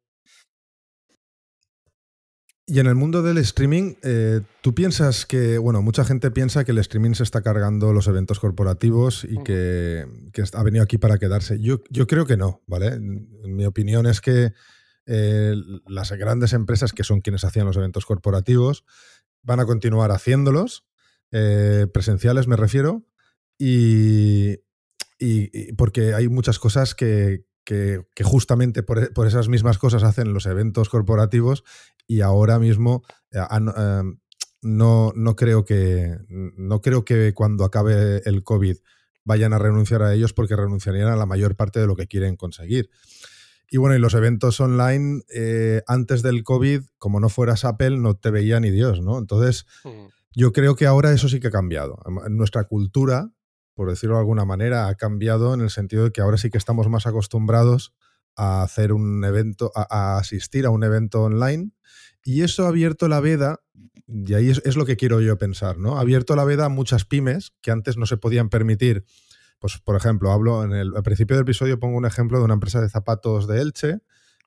[2.65, 6.71] Y en el mundo del streaming, eh, ¿tú piensas que, bueno, mucha gente piensa que
[6.71, 10.05] el streaming se está cargando los eventos corporativos y que,
[10.53, 11.59] ha venido aquí para quedarse?
[11.59, 12.99] Yo, yo, creo que no, ¿vale?
[12.99, 14.53] Mi opinión es que
[15.05, 15.55] eh,
[15.87, 18.85] las grandes empresas que son quienes hacían los eventos corporativos
[19.41, 20.85] van a continuar haciéndolos,
[21.31, 23.05] eh, presenciales me refiero,
[23.57, 24.59] y,
[25.19, 30.45] y, porque hay muchas cosas que, que, justamente e, por, esas mismas cosas hacen los
[30.45, 31.63] eventos corporativos
[32.07, 34.19] y ahora mismo eh, em,
[34.61, 38.77] no, no, creo que, no creo que cuando acabe el COVID
[39.25, 42.35] vayan a renunciar a ellos porque renunciarían a la mayor parte de lo que quieren
[42.35, 42.89] conseguir.
[43.69, 48.15] Y bueno, y los eventos online eh, antes del COVID, como no fueras Apple, no
[48.15, 49.17] te veía ni Dios, ¿no?
[49.17, 50.07] Entonces, mm.
[50.35, 51.97] yo creo que ahora eso sí que ha cambiado.
[52.29, 53.31] Nuestra cultura
[53.73, 56.57] por decirlo de alguna manera, ha cambiado en el sentido de que ahora sí que
[56.57, 57.93] estamos más acostumbrados
[58.35, 61.71] a hacer un evento, a, asistir a un evento online.
[62.23, 63.59] Y eso ha abierto la veda,
[64.07, 65.97] y ahí es, lo que quiero yo pensar, ¿no?
[65.97, 69.03] Ha abierto la veda a muchas pymes que antes no se podían permitir.
[69.59, 72.53] Pues, por ejemplo, hablo en el al principio del episodio, pongo un ejemplo de una
[72.53, 73.99] empresa de zapatos de Elche,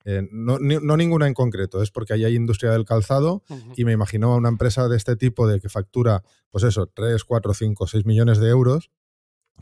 [0.08, 3.42] eh, no, ninguna en concreto, es porque ahí hay industria del calzado
[3.74, 7.24] y me imagino a una empresa de este tipo de que factura, pues eso, 3,
[7.24, 8.92] 4, 5, 6 millones de euros,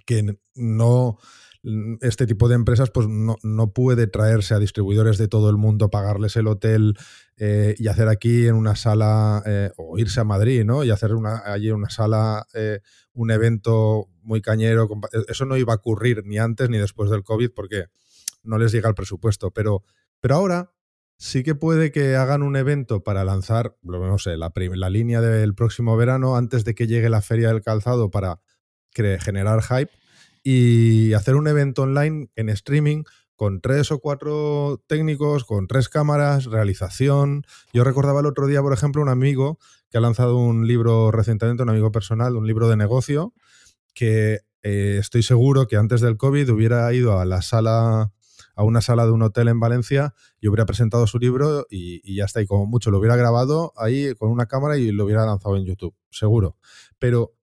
[0.07, 1.18] que no
[2.01, 6.36] este tipo de empresas pues no, puede traerse a distribuidores de todo el mundo, pagarles
[6.36, 6.97] el hotel
[7.36, 10.84] eh, y hacer aquí en una sala, eh, o irse a Madrid, ¿no?
[10.84, 12.80] Y hacer una, allí en una sala eh,
[13.14, 14.88] un evento muy cañero.
[15.26, 17.86] Eso no iba a ocurrir ni antes ni después del COVID porque
[18.42, 19.51] no les llega el presupuesto.
[19.51, 19.84] Pero,
[20.20, 20.70] pero ahora
[21.16, 25.55] sí que puede que hagan un evento para lanzar, no sé, la, la línea del
[25.55, 28.40] próximo verano antes de que llegue la feria del calzado para
[28.95, 29.90] generar hype
[30.42, 33.05] y hacer un evento online en streaming
[33.36, 37.45] con tres o cuatro técnicos, con tres cámaras, realización.
[37.72, 39.59] Yo recordaba el otro día, por ejemplo, un amigo
[39.90, 43.32] que ha lanzado un libro recientemente, un amigo personal, un libro de negocio,
[43.95, 48.12] que eh, estoy seguro que antes del COVID hubiera ido a la sala,
[48.55, 52.16] a una sala de un hotel en Valencia y hubiera presentado su libro y, y
[52.16, 52.40] ya está.
[52.40, 55.64] Y como mucho lo hubiera grabado ahí con una cámara y lo hubiera lanzado en
[55.64, 56.57] YouTube, seguro.
[56.99, 57.34] Pero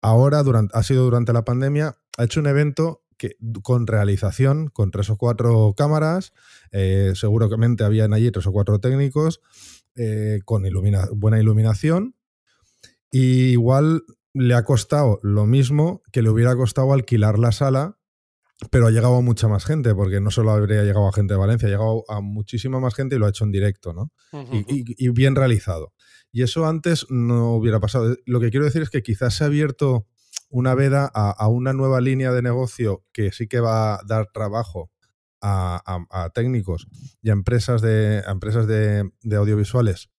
[0.00, 4.90] ahora, durante, ha sido durante la pandemia, ha hecho un evento que, con realización, con
[4.90, 6.32] tres o cuatro cámaras,
[6.72, 9.40] eh, seguramente habían allí tres o cuatro técnicos,
[9.94, 10.64] eh, con
[11.14, 12.14] buena iluminación,
[13.10, 17.98] y igual le ha costado lo mismo que le hubiera costado alquilar la sala,
[18.70, 21.38] pero ha llegado a mucha más gente, porque no solo habría llegado a gente de
[21.38, 24.10] Valencia, ha llegado a muchísima más gente y lo ha hecho en directo, ¿no?
[24.32, 25.92] y, bien realizado.
[26.36, 28.14] Y eso antes no hubiera pasado.
[28.26, 30.06] Lo que quiero decir es que quizás se ha abierto
[30.50, 34.92] una veda a, una nueva línea de negocio que sí que va a dar trabajo
[35.40, 36.88] a, técnicos
[37.22, 40.10] y a empresas de, empresas de, audiovisuales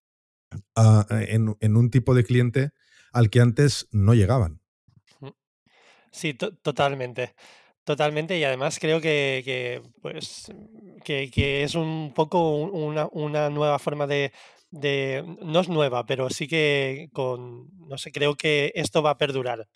[1.11, 2.71] en, un tipo de cliente
[3.13, 4.59] al que antes no llegaban.
[6.11, 7.35] Sí, totalmente.
[7.83, 10.51] Totalmente, y además creo que, pues,
[11.05, 14.33] que, es un poco una, nueva forma de,
[15.41, 19.67] no es nueva, pero sí que con, no sé, creo que esto va a perdurar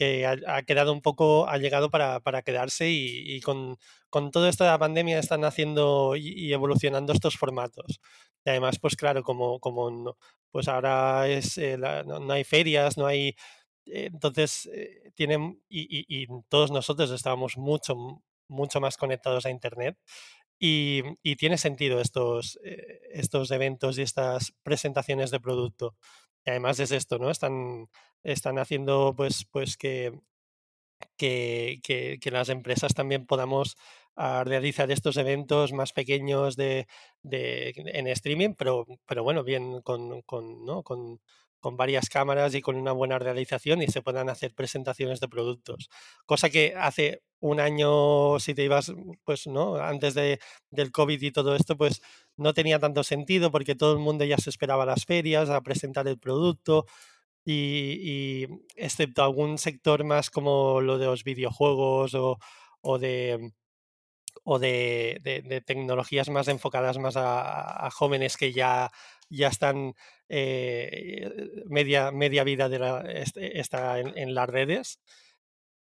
[0.00, 3.76] que ha, quedado un poco, ha llegado para, quedarse y, con,
[4.08, 8.00] con toda esta pandemia están haciendo y, evolucionando estos formatos.
[8.46, 10.16] Y además, pues claro, como, como
[10.50, 13.36] pues ahora es, eh, no, hay ferias, no hay...
[13.84, 19.98] Eh, entonces, eh, tienen, y, todos nosotros estábamos mucho, mucho más conectados a Internet.
[20.62, 21.02] Y,
[21.36, 22.58] tiene sentido estos,
[23.12, 25.96] estos eventos y estas presentaciones de producto.
[26.44, 27.30] Y además es esto, ¿no?
[27.30, 27.88] Están,
[28.22, 30.12] están haciendo pues, pues que,
[31.16, 31.80] que,
[32.20, 33.76] que, las empresas también podamos
[34.16, 36.86] ah, realizar estos eventos más pequeños de,
[37.22, 40.82] de, en streaming, pero, pero bueno, bien con, con, ¿no?
[40.82, 41.20] con,
[41.60, 45.88] con varias cámaras y con una buena realización y se puedan hacer presentaciones de productos.
[46.26, 48.92] Cosa que hace un año, si te ibas,
[49.24, 49.76] pues, ¿no?
[49.76, 50.40] Antes de,
[50.70, 52.02] del COVID y todo esto, pues
[52.36, 55.60] no tenía tanto sentido porque todo el mundo ya se esperaba a las ferias a
[55.62, 56.86] presentar el producto
[57.44, 58.46] y,
[58.76, 62.38] excepto algún sector más como lo de los videojuegos o,
[62.82, 63.52] o de
[64.44, 68.90] o de, tecnologías más enfocadas más a, jóvenes que ya,
[69.28, 69.94] ya están
[70.32, 71.28] eh,
[71.66, 75.00] media, media vida de la, este, está en, las redes.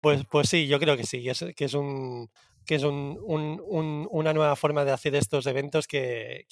[0.01, 2.29] Pues, pues sí, yo creo que sí, que es, que es un
[2.65, 3.19] que es un,
[4.09, 6.45] una nueva forma de hacer estos eventos que,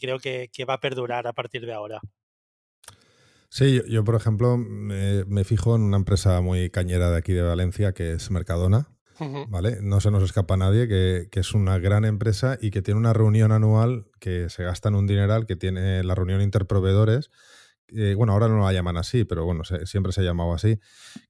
[0.00, 2.00] creo que, va a perdurar a partir de ahora.
[3.48, 7.42] Sí, yo, por ejemplo me, me, fijo en una empresa muy cañera de aquí de
[7.42, 8.95] Valencia que es Mercadona,
[9.48, 9.78] ¿vale?
[9.82, 13.12] No se nos escapa a nadie que, es una gran empresa y que tiene una
[13.12, 17.30] reunión anual que se gasta en un dineral, que tiene la reunión interproveedores.
[18.16, 20.78] bueno, ahora no la llaman así, pero bueno, siempre se ha llamado así,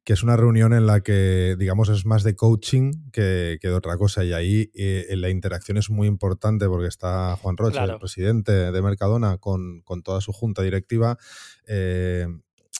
[0.04, 3.96] que es una reunión en la que, digamos, es más de coaching que, de otra
[3.96, 4.24] cosa.
[4.24, 8.82] Y ahí eh, la interacción es muy importante porque está Juan Roche, el presidente de
[8.82, 11.18] Mercadona, con, toda su junta directiva,
[11.66, 12.26] eh,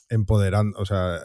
[0.09, 1.21] empoderando, o sea,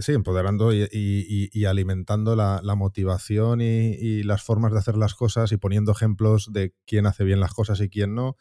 [0.00, 5.92] sí, empoderando y, alimentando la, motivación y, las formas de hacer las cosas y poniendo
[5.92, 8.36] ejemplos de quién hace bien las cosas y quién no.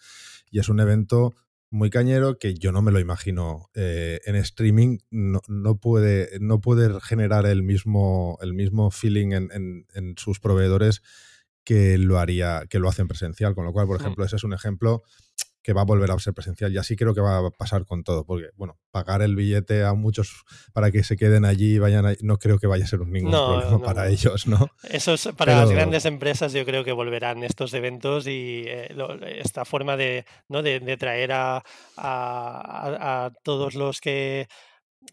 [0.52, 1.34] Y es un evento
[1.70, 5.42] muy cañero que yo no me lo imagino eh, en streaming no,
[5.80, 11.02] puede no puede generar el mismo el mismo feeling en, en, sus proveedores
[11.66, 14.02] que lo haría que lo hacen presencial con lo cual por mm.
[14.02, 15.04] ejemplo ese es un ejemplo
[15.66, 16.72] que va a volver a ser presencial.
[16.72, 19.96] Y así creo que va a pasar con todo, porque, bueno, pagar el billete a
[19.96, 23.00] muchos para que se queden allí y vayan ahí, no creo que vaya a ser
[23.00, 24.70] ningún problema para ellos, ¿no?
[24.84, 28.96] Eso es para las grandes empresas, yo creo que volverán estos eventos y eh,
[29.40, 30.62] esta forma de, ¿no?
[30.62, 31.64] de, traer a,
[31.98, 34.48] a, todos los que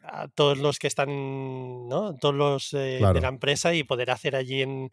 [0.02, 2.16] a todos los que están, ¿no?
[2.20, 4.90] Todos los de la empresa y poder hacer allí en,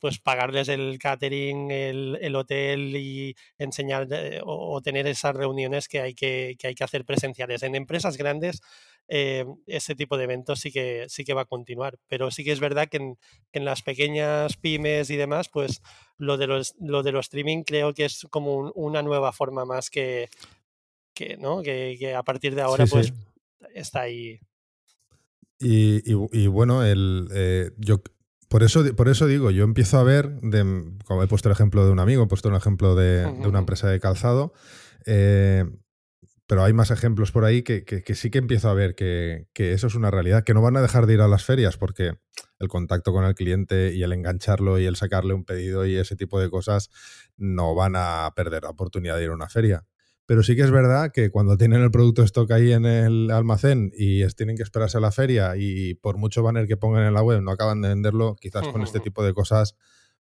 [0.00, 4.08] pues pagarles el catering, el, el hotel y enseñar
[4.44, 7.62] o, tener esas reuniones que hay que, que, hay que hacer presenciales.
[7.62, 8.60] En empresas grandes
[9.10, 11.98] eh, ese tipo de eventos sí que, sí que va a continuar.
[12.08, 13.14] Pero sí que es verdad que
[13.52, 15.80] en, las pequeñas pymes y demás, pues
[16.18, 19.88] lo de los, lo de los streaming creo que es como una nueva forma más
[19.88, 20.28] que,
[21.14, 21.62] que, ¿no?
[21.62, 23.12] que, a partir de ahora pues
[23.74, 24.40] está ahí.
[25.60, 28.00] Y, bueno, el, eh, yo
[28.48, 31.84] por eso, por eso digo, yo empiezo a ver, de, como he puesto el ejemplo
[31.84, 34.52] de un amigo, he puesto un ejemplo de, de una empresa de calzado,
[35.04, 35.64] eh,
[36.48, 37.84] pero hay más ejemplos por ahí que,
[38.14, 41.06] sí que empiezo a ver que, eso es una realidad, que no van a dejar
[41.06, 42.14] de ir a las ferias porque
[42.58, 46.16] el contacto con el cliente y el engancharlo y el sacarle un pedido y ese
[46.16, 46.88] tipo de cosas
[47.36, 49.84] no van a perder la oportunidad de ir a una feria.
[50.28, 53.92] Pero sí que es verdad que cuando tienen el producto stock ahí en el almacén
[53.96, 57.22] y tienen que esperarse a la feria y por mucho banner que pongan en la
[57.22, 59.74] web no acaban de venderlo, quizás con este tipo de cosas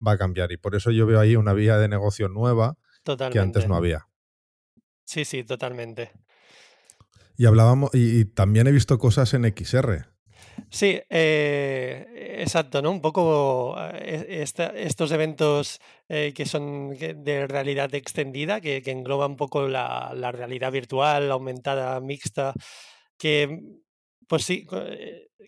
[0.05, 0.51] va a cambiar.
[0.51, 2.79] Y por eso yo veo ahí una vía de negocio nueva
[3.31, 4.07] que antes no había.
[5.05, 6.09] Sí, sí, totalmente.
[7.37, 10.07] Y hablábamos, y, también he visto cosas en XR.
[10.69, 12.91] Sí, eh, exacto, ¿no?
[12.91, 19.67] Un poco eh, estos eventos eh, que son de realidad extendida, que, engloba un poco
[19.67, 22.53] la, realidad virtual, aumentada, mixta,
[23.17, 23.59] que,
[24.27, 24.65] pues sí,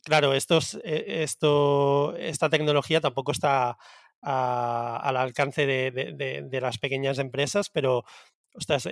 [0.04, 3.78] claro, estos, esto, esta tecnología tampoco está
[4.22, 8.04] al alcance de, las pequeñas empresas, pero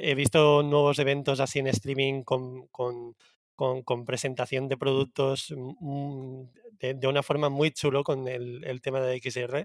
[0.01, 3.15] he visto nuevos eventos así en streaming con,
[4.05, 6.43] presentación de productos mm,
[6.79, 9.63] de, una forma muy chulo con el, tema de XR,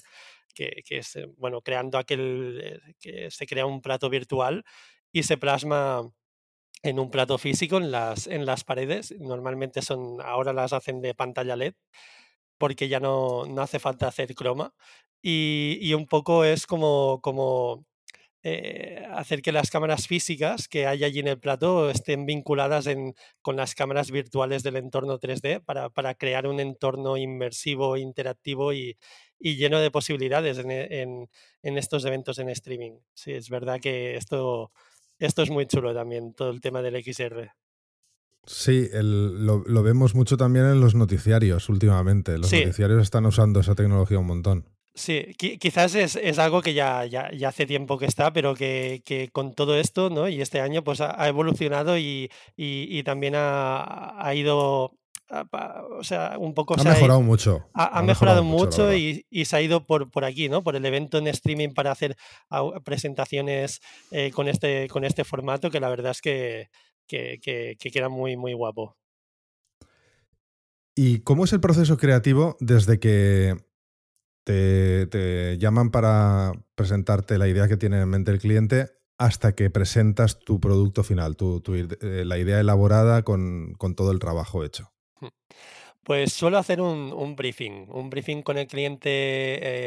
[0.54, 4.64] que, es, eh, bueno, creando aquel, eh, que se crea un plato virtual
[5.12, 6.02] y se plasma
[6.82, 9.14] en un plato físico en las, en las paredes.
[9.18, 11.74] Normalmente son, ahora las hacen de pantalla LED
[12.58, 14.74] porque ya no, hace falta hacer croma.
[15.22, 17.84] Y, y, un poco es como, como
[18.48, 22.88] eh, hacer que las cámaras físicas que hay allí en el plato estén vinculadas
[23.42, 28.96] con las cámaras virtuales del entorno 3D para, crear un entorno inmersivo, interactivo y,
[29.40, 31.28] lleno de posibilidades en,
[31.60, 33.00] estos eventos en streaming.
[33.14, 34.70] Sí, es verdad que esto,
[35.18, 37.50] esto es muy chulo también, todo el tema del XR.
[38.44, 42.38] Sí, lo, vemos mucho también en los noticiarios últimamente.
[42.38, 44.75] Los noticiarios están usando esa tecnología un montón.
[44.96, 49.76] Sí, quizás es, algo que ya, ya, hace tiempo que está, pero que, con todo
[49.76, 50.26] esto, ¿no?
[50.26, 52.30] Y este año pues ha, evolucionado y,
[53.04, 54.96] también ha, ido,
[55.28, 56.76] o sea, un poco...
[56.80, 57.68] Ha mejorado mucho.
[57.74, 60.62] Ha, mejorado, mucho, y, se ha ido por, por aquí, ¿no?
[60.62, 62.16] Por el evento en streaming para hacer
[62.82, 66.70] presentaciones eh, con, este, con este formato, que la verdad es que,
[67.06, 68.96] que, que queda muy, muy guapo.
[70.94, 73.65] ¿Y cómo es el proceso creativo desde que
[74.46, 80.38] te, llaman para presentarte la idea que tiene en mente el cliente hasta que presentas
[80.38, 84.92] tu producto final, tu, eh, la idea elaborada con, todo el trabajo hecho.
[86.06, 89.08] Pues suelo hacer un, briefing, un briefing con el cliente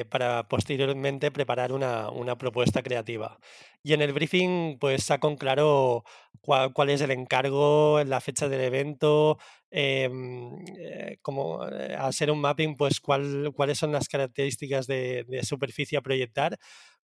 [0.02, 3.40] eh, para posteriormente preparar una, propuesta creativa.
[3.84, 6.04] Y en el briefing, pues saco claro
[6.42, 9.38] cuál, es el encargo, la fecha del evento,
[9.72, 15.44] em, eh, como eh, al ser un mapping, pues cuáles son las características de, de
[15.44, 16.60] superficie a proyectar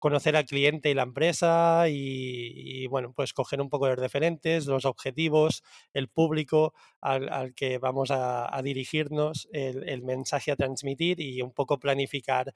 [0.03, 4.85] conocer al cliente y la empresa y, bueno, pues coger un poco de referentes, los
[4.85, 11.79] objetivos, el público al, que vamos a, dirigirnos, el, mensaje a transmitir y un poco
[11.79, 12.53] planificar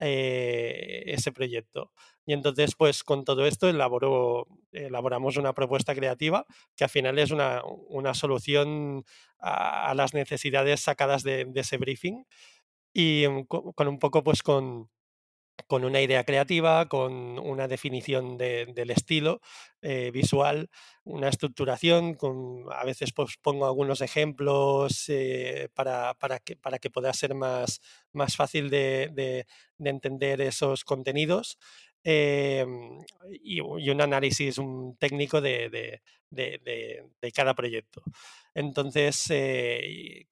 [0.00, 1.92] eh, ese proyecto.
[2.26, 7.30] Y entonces, pues con todo esto elaboro, elaboramos una propuesta creativa que al final es
[7.30, 7.62] una,
[8.14, 9.04] solución
[9.38, 12.24] a, las necesidades sacadas de, ese briefing
[12.92, 14.90] y mm, con un poco pues con
[15.66, 19.40] con una idea creativa, con una definición del estilo
[19.82, 20.70] eh, visual,
[21.04, 27.12] una estructuración, con, a veces pues, pongo algunos ejemplos eh, para, que, para que pueda
[27.12, 27.80] ser más,
[28.12, 29.46] más fácil de,
[29.78, 31.58] entender esos contenidos.
[32.04, 33.00] Em,
[33.42, 36.00] y, un análisis un técnico de,
[37.34, 38.02] cada proyecto.
[38.54, 40.26] Entonces, eh,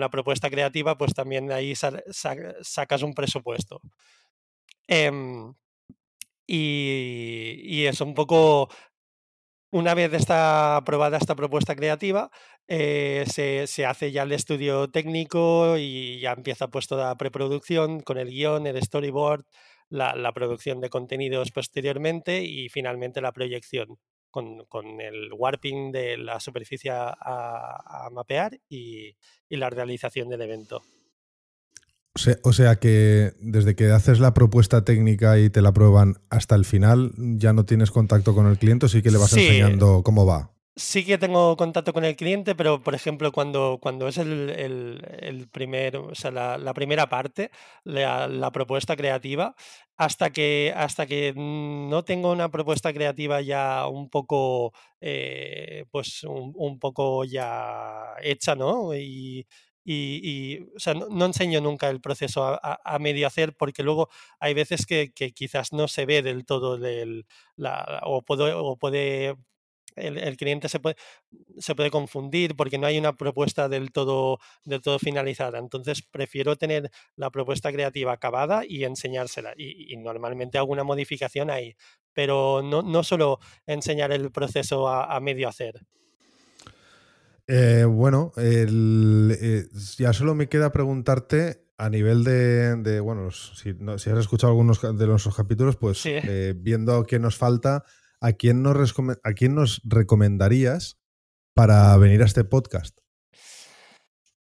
[0.00, 3.80] la propuesta creativa, pues también ahí sacas un presupuesto.
[4.88, 5.54] Em,
[6.46, 8.68] y, es un poco,
[9.70, 12.30] una vez está aprobada esta propuesta creativa,
[12.68, 18.30] eh, se, hace ya el estudio técnico y ya empieza pues toda preproducción con el
[18.30, 19.44] guion, el storyboard,
[19.88, 23.98] la, la producción de contenidos posteriormente y finalmente la proyección.
[24.34, 29.16] Con, el warping de la superficie a, mapear y,
[29.48, 30.82] la realización del evento.
[32.42, 36.64] O sea, que desde que haces la propuesta técnica y te la prueban hasta el
[36.64, 40.53] final, ya no tienes contacto con el cliente, sí que le vas enseñando cómo va.
[40.76, 45.48] Sí que tengo contacto con el cliente, pero por ejemplo, cuando, cuando es el, el,
[45.48, 47.52] primer, o sea, la, primera parte,
[47.84, 49.54] la, propuesta creativa,
[49.96, 56.78] hasta que, hasta que no tengo una propuesta creativa ya un poco, eh, pues un,
[56.80, 58.96] poco ya hecha, ¿no?
[58.96, 59.46] Y,
[59.84, 64.08] y, o sea, no, enseño nunca el proceso a, medio hacer porque luego
[64.40, 67.26] hay veces que, quizás no se ve del todo del,
[68.02, 69.36] o, puedo, o puede
[69.96, 70.96] el, cliente se puede,
[71.58, 75.58] se puede confundir porque no hay una propuesta del todo, del todo finalizada.
[75.58, 79.54] Entonces prefiero tener la propuesta creativa acabada y enseñársela.
[79.56, 81.76] Y, normalmente alguna modificación hay,
[82.12, 85.80] pero no, no solo enseñar el proceso a, medio hacer.
[87.46, 89.66] Eh, bueno, eh,
[89.96, 95.06] ya solo me queda preguntarte a nivel de, bueno, si, si, has escuchado algunos de
[95.06, 97.84] nuestros capítulos, pues eh, viendo qué nos falta,
[98.24, 100.98] ¿a quién nos, recomendarías
[101.54, 102.98] para venir a este podcast?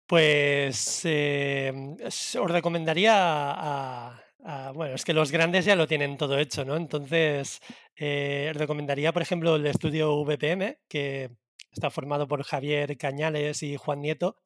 [0.06, 4.22] Pues em, os recomendaría a,
[4.74, 6.76] Bueno, es que los grandes ya lo tienen todo hecho, ¿no?
[6.76, 7.60] Entonces,
[7.96, 11.30] eh, recomendaría, por ejemplo, el estudio VPM, que
[11.72, 14.36] está formado por Javier Cañales y Juan Nieto,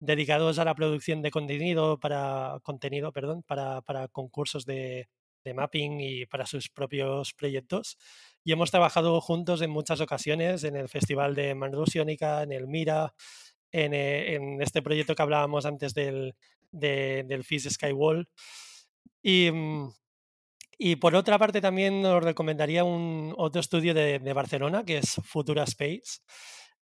[0.00, 5.08] dedicados a la producción de contenido para contenido, perdón, para, para concursos de
[5.54, 7.96] mapping y para sus propios proyectos.
[8.44, 13.14] Y hemos trabajado juntos en muchas ocasiones, en el Festival de Manrusiónica, en el Mira,
[13.70, 16.34] en, eh, en, este proyecto que hablábamos antes del,
[16.72, 18.28] del FIS Skywall.
[19.22, 19.92] Y, mm,
[20.78, 25.20] y por otra parte también os recomendaría un otro estudio de, de Barcelona, que es
[25.24, 26.20] Futura Space.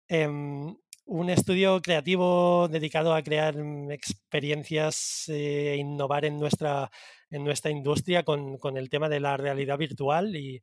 [0.07, 6.89] Em, un estudio creativo dedicado a crear mm, experiencias e innovar en nuestra,
[7.29, 10.61] en nuestra industria con, con, el tema de la realidad virtual y,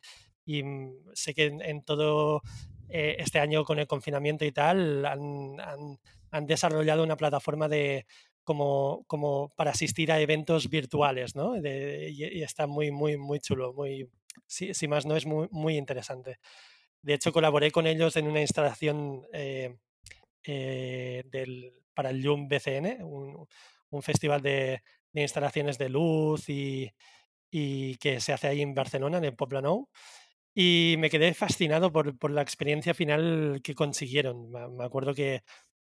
[0.48, 2.40] y mm, sé que en, todo
[2.88, 5.98] eh, este año con el confinamiento y tal han, han,
[6.30, 8.06] han desarrollado una plataforma de
[8.44, 11.54] como, como, para asistir a eventos virtuales, ¿no?
[11.58, 14.08] y, está muy, muy, muy chulo, muy,
[14.46, 16.38] si, si, más no es muy, muy interesante.
[17.02, 19.76] De hecho, colaboré con ellos en una instalación eh,
[20.44, 23.46] eh, del, para el YUM BCN, un,
[23.90, 24.82] un festival de,
[25.12, 26.90] de, instalaciones de luz y,
[27.50, 29.90] y, que se hace ahí en Barcelona, en el Poblenou.
[30.54, 34.50] Y me quedé fascinado por, por la experiencia final que consiguieron.
[34.50, 35.42] Me acuerdo que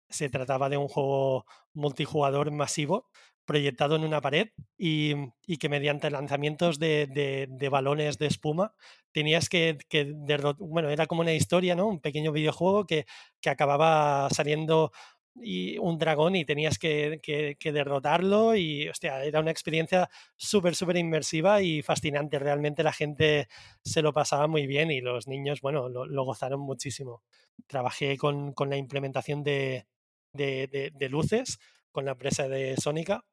[0.08, 3.08] se trataba de un juego multijugador masivo
[3.44, 4.48] proyectado en una pared
[4.78, 5.14] y,
[5.46, 7.06] y que mediante lanzamientos de,
[7.48, 8.74] de, balones de espuma
[9.12, 10.12] tenías que, que
[10.58, 11.88] bueno, era como una historia, ¿no?
[11.88, 13.04] Un pequeño videojuego que,
[13.40, 14.92] que acababa saliendo
[15.34, 17.20] y un dragón y tenías que,
[17.58, 22.38] que, derrotarlo y hostia, era una experiencia súper, súper inmersiva y fascinante.
[22.38, 23.48] Realmente la gente
[23.82, 27.22] se lo pasaba muy bien y los niños, bueno, lo, gozaron muchísimo.
[27.66, 29.86] Trabajé con, con la implementación de,
[30.32, 31.58] de, de, luces
[31.90, 33.24] con la empresa de Sónica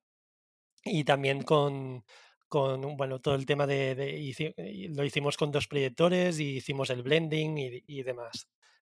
[0.83, 2.05] y también con,
[2.47, 7.57] con bueno, todo el tema de, lo hicimos con dos proyectores y hicimos el blending
[7.57, 8.47] y, y demás.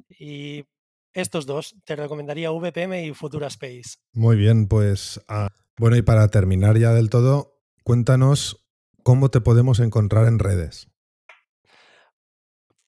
[0.08, 0.64] Y
[1.12, 3.98] estos dos, te recomendaría VPM y Futura Space.
[4.12, 5.48] Muy bien, pues ah,
[5.78, 8.66] bueno, y para terminar ya del todo, cuéntanos
[9.02, 10.88] cómo te podemos encontrar en redes.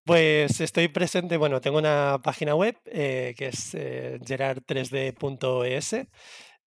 [0.04, 6.08] Pues estoy presente, bueno, tengo una página web eh, que es eh, gerard3d.es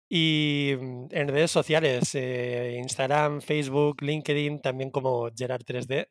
[0.09, 6.09] y mm, en redes sociales, eh, Instagram, Facebook, LinkedIn, también como Gerard3D.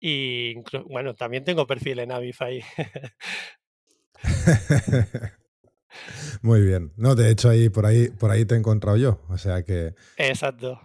[0.00, 2.62] Y bueno, también tengo perfil en Avify.
[6.42, 6.92] Muy bien.
[6.96, 9.20] No, de hecho, ahí por ahí, por ahí te he encontrado yo.
[9.28, 9.94] O sea que.
[10.16, 10.80] Exacto.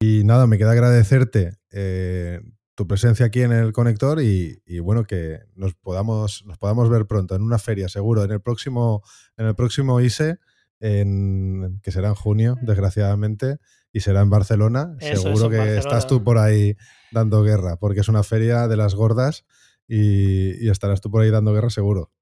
[0.00, 2.40] Y nada, me queda agradecerte eh,
[2.74, 7.34] tu presencia aquí en el conector y, bueno, que nos podamos, nos podamos ver pronto
[7.34, 9.02] en una feria, seguro, en el próximo,
[9.36, 10.38] en el próximo ISE,
[10.78, 13.58] en, que será en junio, desgraciadamente,
[13.92, 14.96] y será en Barcelona.
[15.00, 16.76] seguro que estás tú por ahí
[17.10, 19.44] dando guerra, porque es una feria de las gordas
[19.88, 22.12] y, estarás tú por ahí dando guerra seguro.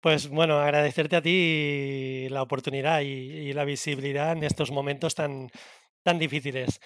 [0.00, 5.50] Pues bueno, agradecerte a ti la oportunidad y, la visibilidad en estos momentos tan,
[6.02, 6.80] tan difíciles.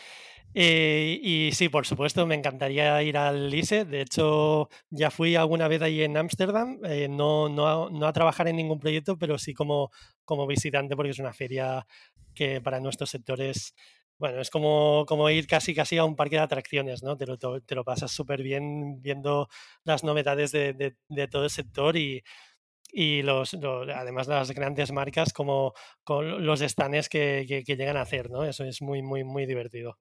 [0.55, 3.85] Eh, y sí, por supuesto, me encantaría ir al ISE.
[3.85, 8.49] De hecho, ya fui alguna vez ahí en Ámsterdam, eh, no, no, no, a trabajar
[8.49, 9.91] en ningún proyecto, pero sí como,
[10.25, 11.87] como visitante, porque es una feria
[12.35, 13.75] que para nuestros sectores
[14.19, 17.17] bueno, es como, como ir casi casi a un parque de atracciones, ¿no?
[17.17, 19.49] Te lo, te lo pasas súper bien viendo
[19.85, 20.73] las novedades de,
[21.09, 22.23] de, todo el sector y,
[22.93, 28.31] y los, además las grandes marcas como con los stands que, que, llegan a hacer,
[28.31, 28.45] ¿no?
[28.45, 29.99] Eso es muy, muy, muy divertido.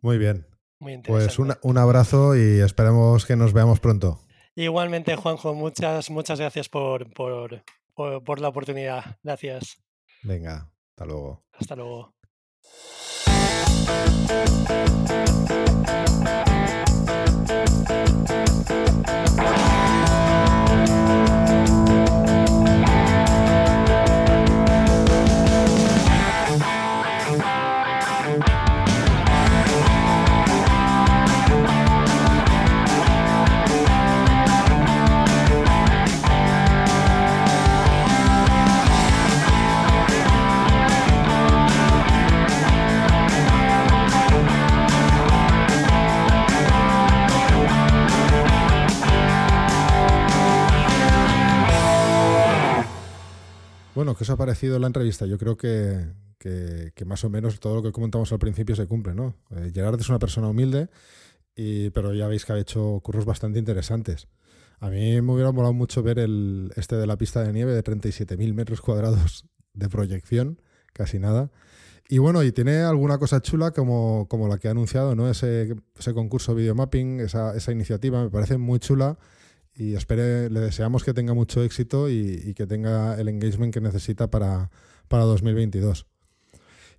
[0.00, 0.46] Muy bien.
[0.80, 4.20] Muy pues un, un abrazo y esperemos que nos veamos pronto.
[4.56, 9.18] Igualmente, Juanjo, muchas, muchas gracias por, por, por la oportunidad.
[9.22, 9.82] Gracias.
[10.22, 11.44] Venga, hasta luego.
[11.52, 12.14] Hasta luego.
[54.04, 55.24] Bueno, ¿qué os ha parecido la entrevista?
[55.24, 56.12] Yo creo que,
[57.06, 59.34] más o menos todo lo que comentamos al principio se cumple, ¿no?
[59.52, 60.90] Eh, Gerard es una persona humilde,
[61.56, 64.28] y, pero ya veis que ha hecho cursos bastante interesantes.
[64.78, 67.82] A mí me hubiera molado mucho ver el, este de la pista de nieve de
[67.82, 70.60] 37.000 metros cuadrados de proyección,
[70.92, 71.50] casi nada.
[72.06, 75.30] Y bueno, y tiene alguna cosa chula como, como la que ha anunciado, ¿no?
[75.30, 79.16] Ese, ese concurso videomapping, esa, esa iniciativa, me parece muy chula
[79.76, 84.30] y espere, le deseamos que tenga mucho éxito y, que tenga el engagement que necesita
[84.30, 84.70] para,
[85.08, 86.06] para 2022.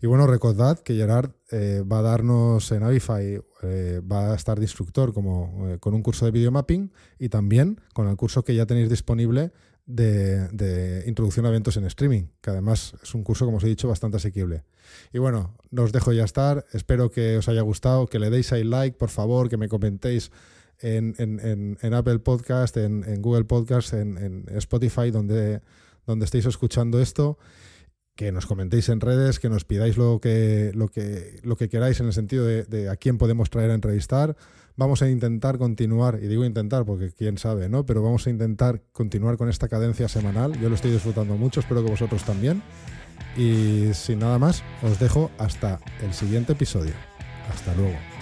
[0.01, 4.59] Y bueno, recordad que Gerard eh, va a darnos en Avify, eh, va a estar
[4.59, 8.55] de instructor como, eh, con un curso de videomapping y también con el curso que
[8.55, 9.51] ya tenéis disponible
[9.86, 13.88] de, introducción a eventos en streaming, que además es un curso, como os he dicho,
[13.88, 14.63] bastante asequible.
[15.13, 18.63] Y bueno, os dejo ya estar, espero que os haya gustado, que le deis ahí
[18.63, 20.32] like, por favor, que me comentéis
[20.80, 25.61] en, Apple Podcast, en, Google Podcast, en, Spotify, donde,
[26.05, 27.38] donde estéis escuchando esto,
[28.15, 31.99] que nos comentéis en redes, que nos pidáis lo que, lo que, lo que queráis
[31.99, 34.36] en el sentido de, a quién podemos traer a entrevistar.
[34.78, 37.86] Vamos a intentar continuar, y digo intentar porque quién sabe, ¿no?
[37.86, 40.59] Pero vamos a intentar continuar con esta cadencia semanal.
[40.59, 42.61] Yo lo estoy disfrutando mucho, espero que vosotros también.
[43.38, 46.93] Y sin nada más, os dejo hasta el siguiente episodio.
[47.49, 48.14] Hasta luego.